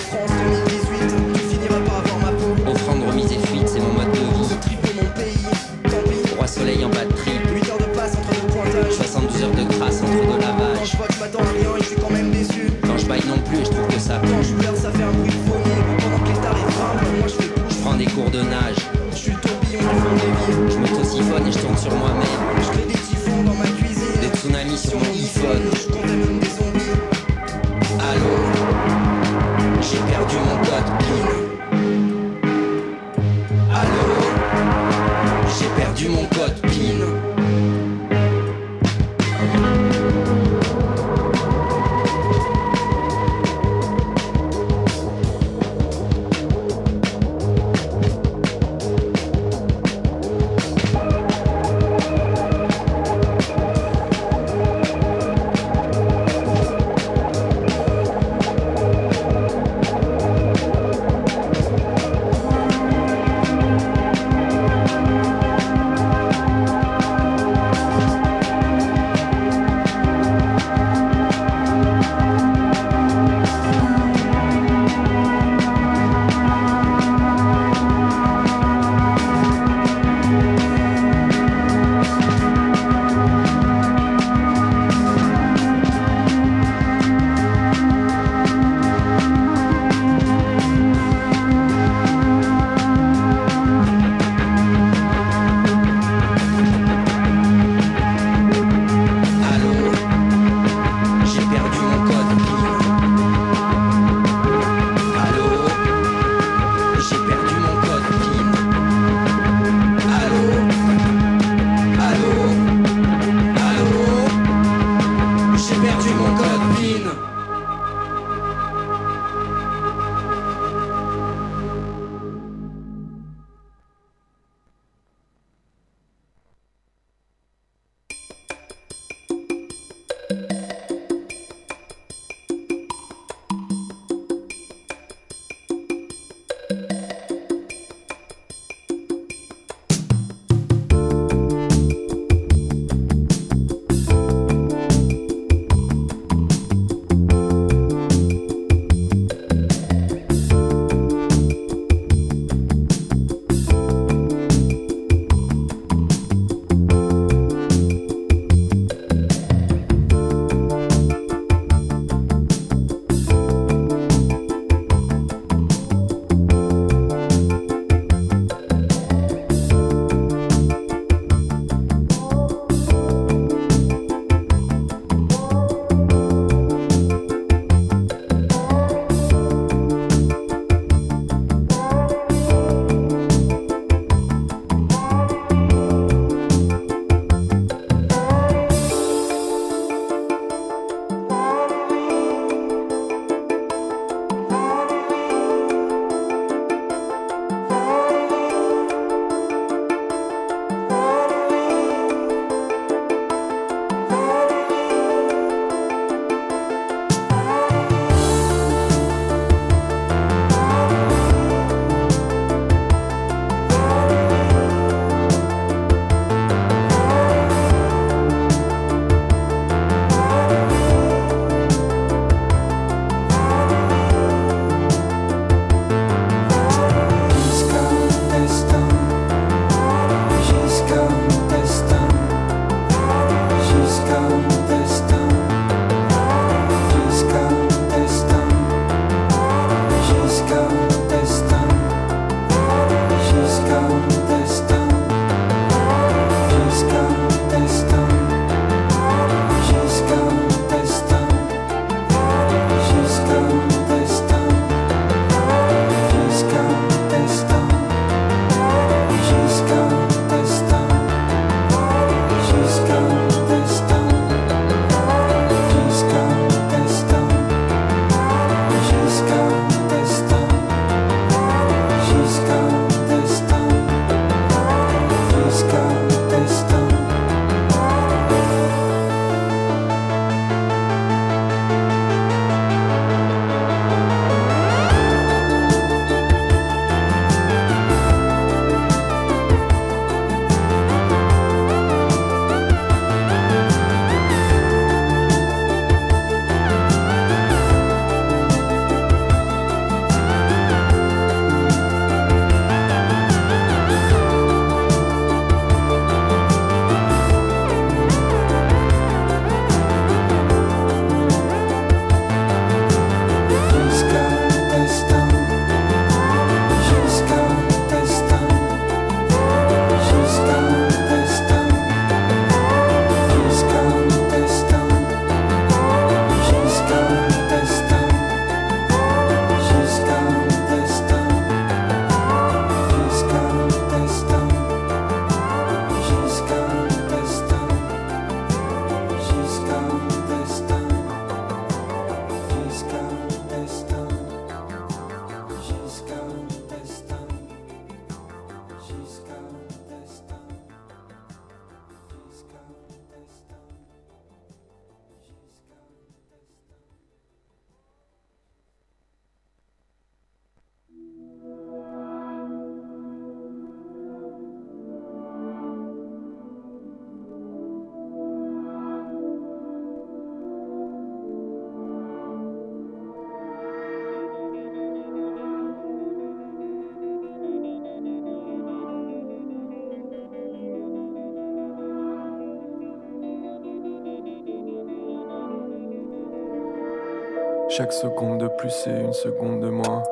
Chaque 387.77 387.93
seconde 387.93 388.39
de 388.39 388.47
plus, 388.47 388.71
c'est 388.71 389.01
une 389.01 389.13
seconde 389.13 389.59
de 389.61 389.69
moins. 389.69 390.05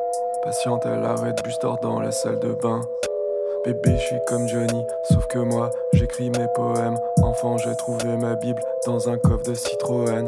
Patiente, 0.43 0.83
elle 0.85 1.05
arrête 1.05 1.45
Bustor 1.45 1.79
dans 1.81 2.01
la 2.01 2.11
salle 2.11 2.41
de 2.41 2.55
bain. 2.55 2.81
Bébé, 3.65 3.97
je 3.99 4.05
suis 4.05 4.21
comme 4.27 4.49
Johnny, 4.49 4.85
sauf 5.05 5.29
que 5.29 5.39
moi, 5.39 5.71
j'écris 5.93 6.31
mes 6.31 6.49
poèmes. 6.57 6.99
Enfant, 7.23 7.59
j'ai 7.59 7.77
trouvé 7.77 8.17
ma 8.17 8.35
Bible 8.35 8.61
dans 8.85 9.09
un 9.09 9.17
coffre 9.17 9.45
de 9.45 9.55
Citroën. 9.55 10.25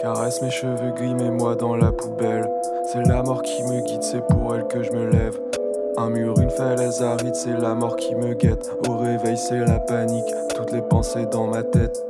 Caresse 0.00 0.40
mes 0.40 0.50
cheveux 0.50 0.92
gris, 0.92 1.14
mets-moi 1.14 1.56
dans 1.56 1.76
la 1.76 1.92
poubelle. 1.92 2.48
C'est 2.90 3.06
la 3.06 3.22
mort 3.22 3.42
qui 3.42 3.62
me 3.64 3.82
guide, 3.82 4.02
c'est 4.02 4.26
pour 4.26 4.54
elle 4.54 4.66
que 4.68 4.82
je 4.82 4.90
me 4.90 5.10
lève. 5.10 5.38
Un 5.98 6.08
mur, 6.08 6.40
une 6.40 6.50
falaise 6.50 7.02
aride, 7.02 7.34
c'est 7.34 7.60
la 7.60 7.74
mort 7.74 7.96
qui 7.96 8.14
me 8.14 8.32
guette. 8.32 8.70
Au 8.88 8.96
réveil, 8.96 9.36
c'est 9.36 9.58
la 9.58 9.78
panique, 9.78 10.32
toutes 10.54 10.72
les 10.72 10.82
pensées 10.82 11.26
dans 11.26 11.48
ma 11.48 11.62
tête. 11.62 12.07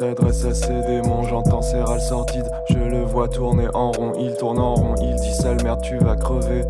S'adresse 0.00 0.46
à 0.46 0.54
ses 0.54 0.80
démons, 0.80 1.24
j'entends 1.24 1.60
ses 1.60 1.82
râles 1.82 2.00
sordides. 2.00 2.50
Je 2.70 2.78
le 2.78 3.02
vois 3.02 3.28
tourner 3.28 3.68
en 3.74 3.90
rond, 3.92 4.12
il 4.18 4.34
tourne 4.34 4.58
en 4.58 4.74
rond, 4.74 4.94
il 5.02 5.14
dit 5.16 5.34
sale 5.34 5.62
merde, 5.62 5.82
tu 5.82 5.98
vas 5.98 6.16
crever. 6.16 6.64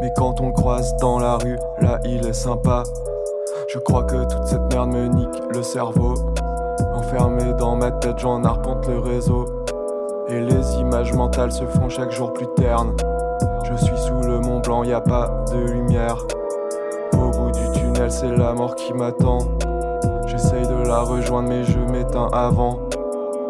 Mais 0.00 0.12
quand 0.16 0.40
on 0.40 0.50
croise 0.50 0.96
dans 0.96 1.20
la 1.20 1.36
rue, 1.36 1.58
là 1.80 2.00
il 2.04 2.26
est 2.26 2.32
sympa. 2.32 2.82
Je 3.68 3.78
crois 3.78 4.02
que 4.02 4.24
toute 4.24 4.46
cette 4.46 4.72
merde 4.72 4.90
me 4.92 5.06
nique 5.06 5.42
le 5.54 5.62
cerveau. 5.62 6.14
Enfermé 6.92 7.52
dans 7.56 7.76
ma 7.76 7.92
tête, 7.92 8.18
j'en 8.18 8.42
arpente 8.42 8.88
le 8.88 8.98
réseau. 8.98 9.44
Et 10.28 10.40
les 10.40 10.74
images 10.80 11.12
mentales 11.12 11.52
se 11.52 11.64
font 11.66 11.88
chaque 11.88 12.10
jour 12.10 12.32
plus 12.32 12.48
ternes. 12.56 12.96
Je 13.62 13.76
suis 13.76 13.96
sous 13.96 14.22
le 14.22 14.40
Mont 14.40 14.58
Blanc, 14.58 14.82
y 14.82 14.92
a 14.92 15.00
pas 15.00 15.44
de 15.52 15.58
lumière. 15.70 16.16
Au 17.12 17.30
bout 17.30 17.52
du 17.52 17.78
tunnel, 17.78 18.10
c'est 18.10 18.36
la 18.36 18.54
mort 18.54 18.74
qui 18.74 18.92
m'attend. 18.92 19.38
La 20.90 21.02
rejoindre, 21.02 21.50
mais 21.50 21.62
je 21.62 21.78
m'éteins 21.78 22.26
avant. 22.32 22.80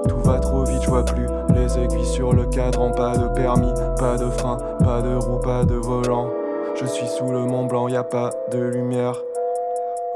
Tout 0.07 0.19
va 0.25 0.39
trop 0.41 0.63
vite, 0.65 0.83
je 0.83 0.91
vois 0.91 1.07
plus 1.07 1.27
les 1.55 1.79
aiguilles 1.79 2.05
sur 2.05 2.35
le 2.35 2.45
cadran. 2.45 2.91
Pas 2.91 3.17
de 3.17 3.29
permis, 3.29 3.73
pas 3.99 4.19
de 4.19 4.29
frein, 4.29 4.59
pas 4.85 5.01
de 5.01 5.15
roue, 5.15 5.39
pas 5.39 5.65
de 5.65 5.75
volant. 5.75 6.29
Je 6.75 6.85
suis 6.85 7.07
sous 7.07 7.25
le 7.31 7.47
Mont 7.47 7.65
Blanc, 7.65 7.89
y 7.89 7.97
a 7.97 8.05
pas 8.05 8.29
de 8.53 8.59
lumière. 8.59 9.25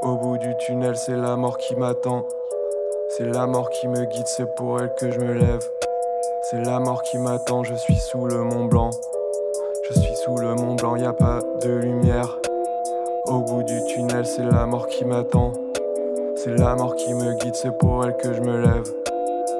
Au 0.03 0.17
bout 0.17 0.37
du 0.37 0.55
tunnel, 0.57 0.95
c'est 0.95 1.15
la 1.15 1.35
mort 1.35 1.57
qui 1.57 1.75
m'attend. 1.75 2.27
C'est 3.09 3.25
la 3.25 3.47
mort 3.47 3.71
qui 3.71 3.87
me 3.87 4.05
guide, 4.05 4.27
c'est 4.27 4.53
pour 4.53 4.79
elle 4.79 4.93
que 4.93 5.09
je 5.09 5.19
me 5.19 5.33
lève. 5.33 5.67
C'est 6.43 6.63
la 6.63 6.79
mort 6.79 7.01
qui 7.01 7.17
m'attend, 7.17 7.63
je 7.63 7.73
suis 7.73 7.95
sous 7.95 8.27
le 8.27 8.43
Mont 8.43 8.65
Blanc. 8.65 8.91
Je 9.89 9.99
suis 9.99 10.15
sous 10.15 10.37
le 10.37 10.53
Mont 10.53 10.75
Blanc, 10.75 10.95
y 10.95 11.05
a 11.05 11.13
pas 11.13 11.39
de 11.63 11.71
lumière. 11.71 12.37
Au 13.25 13.39
bout 13.39 13.63
du 13.63 13.83
tunnel, 13.85 14.27
c'est 14.27 14.45
la 14.45 14.67
mort 14.67 14.85
qui 14.85 15.05
m'attend. 15.05 15.53
C'est 16.45 16.59
la 16.59 16.75
mort 16.75 16.95
qui 16.95 17.11
me 17.11 17.33
guide, 17.39 17.55
c'est 17.55 17.75
pour 17.75 18.05
elle 18.05 18.15
que 18.17 18.31
je 18.31 18.39
me 18.39 18.61
lève. 18.61 18.83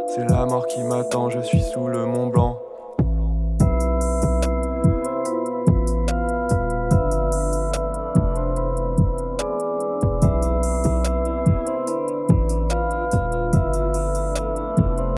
C'est 0.07 0.29
la 0.29 0.45
mort 0.45 0.67
qui 0.67 0.83
m'attend, 0.83 1.31
je 1.31 1.39
suis 1.39 1.63
sous 1.63 1.87
le 1.87 2.05
Mont 2.05 2.27
Blanc. 2.27 2.54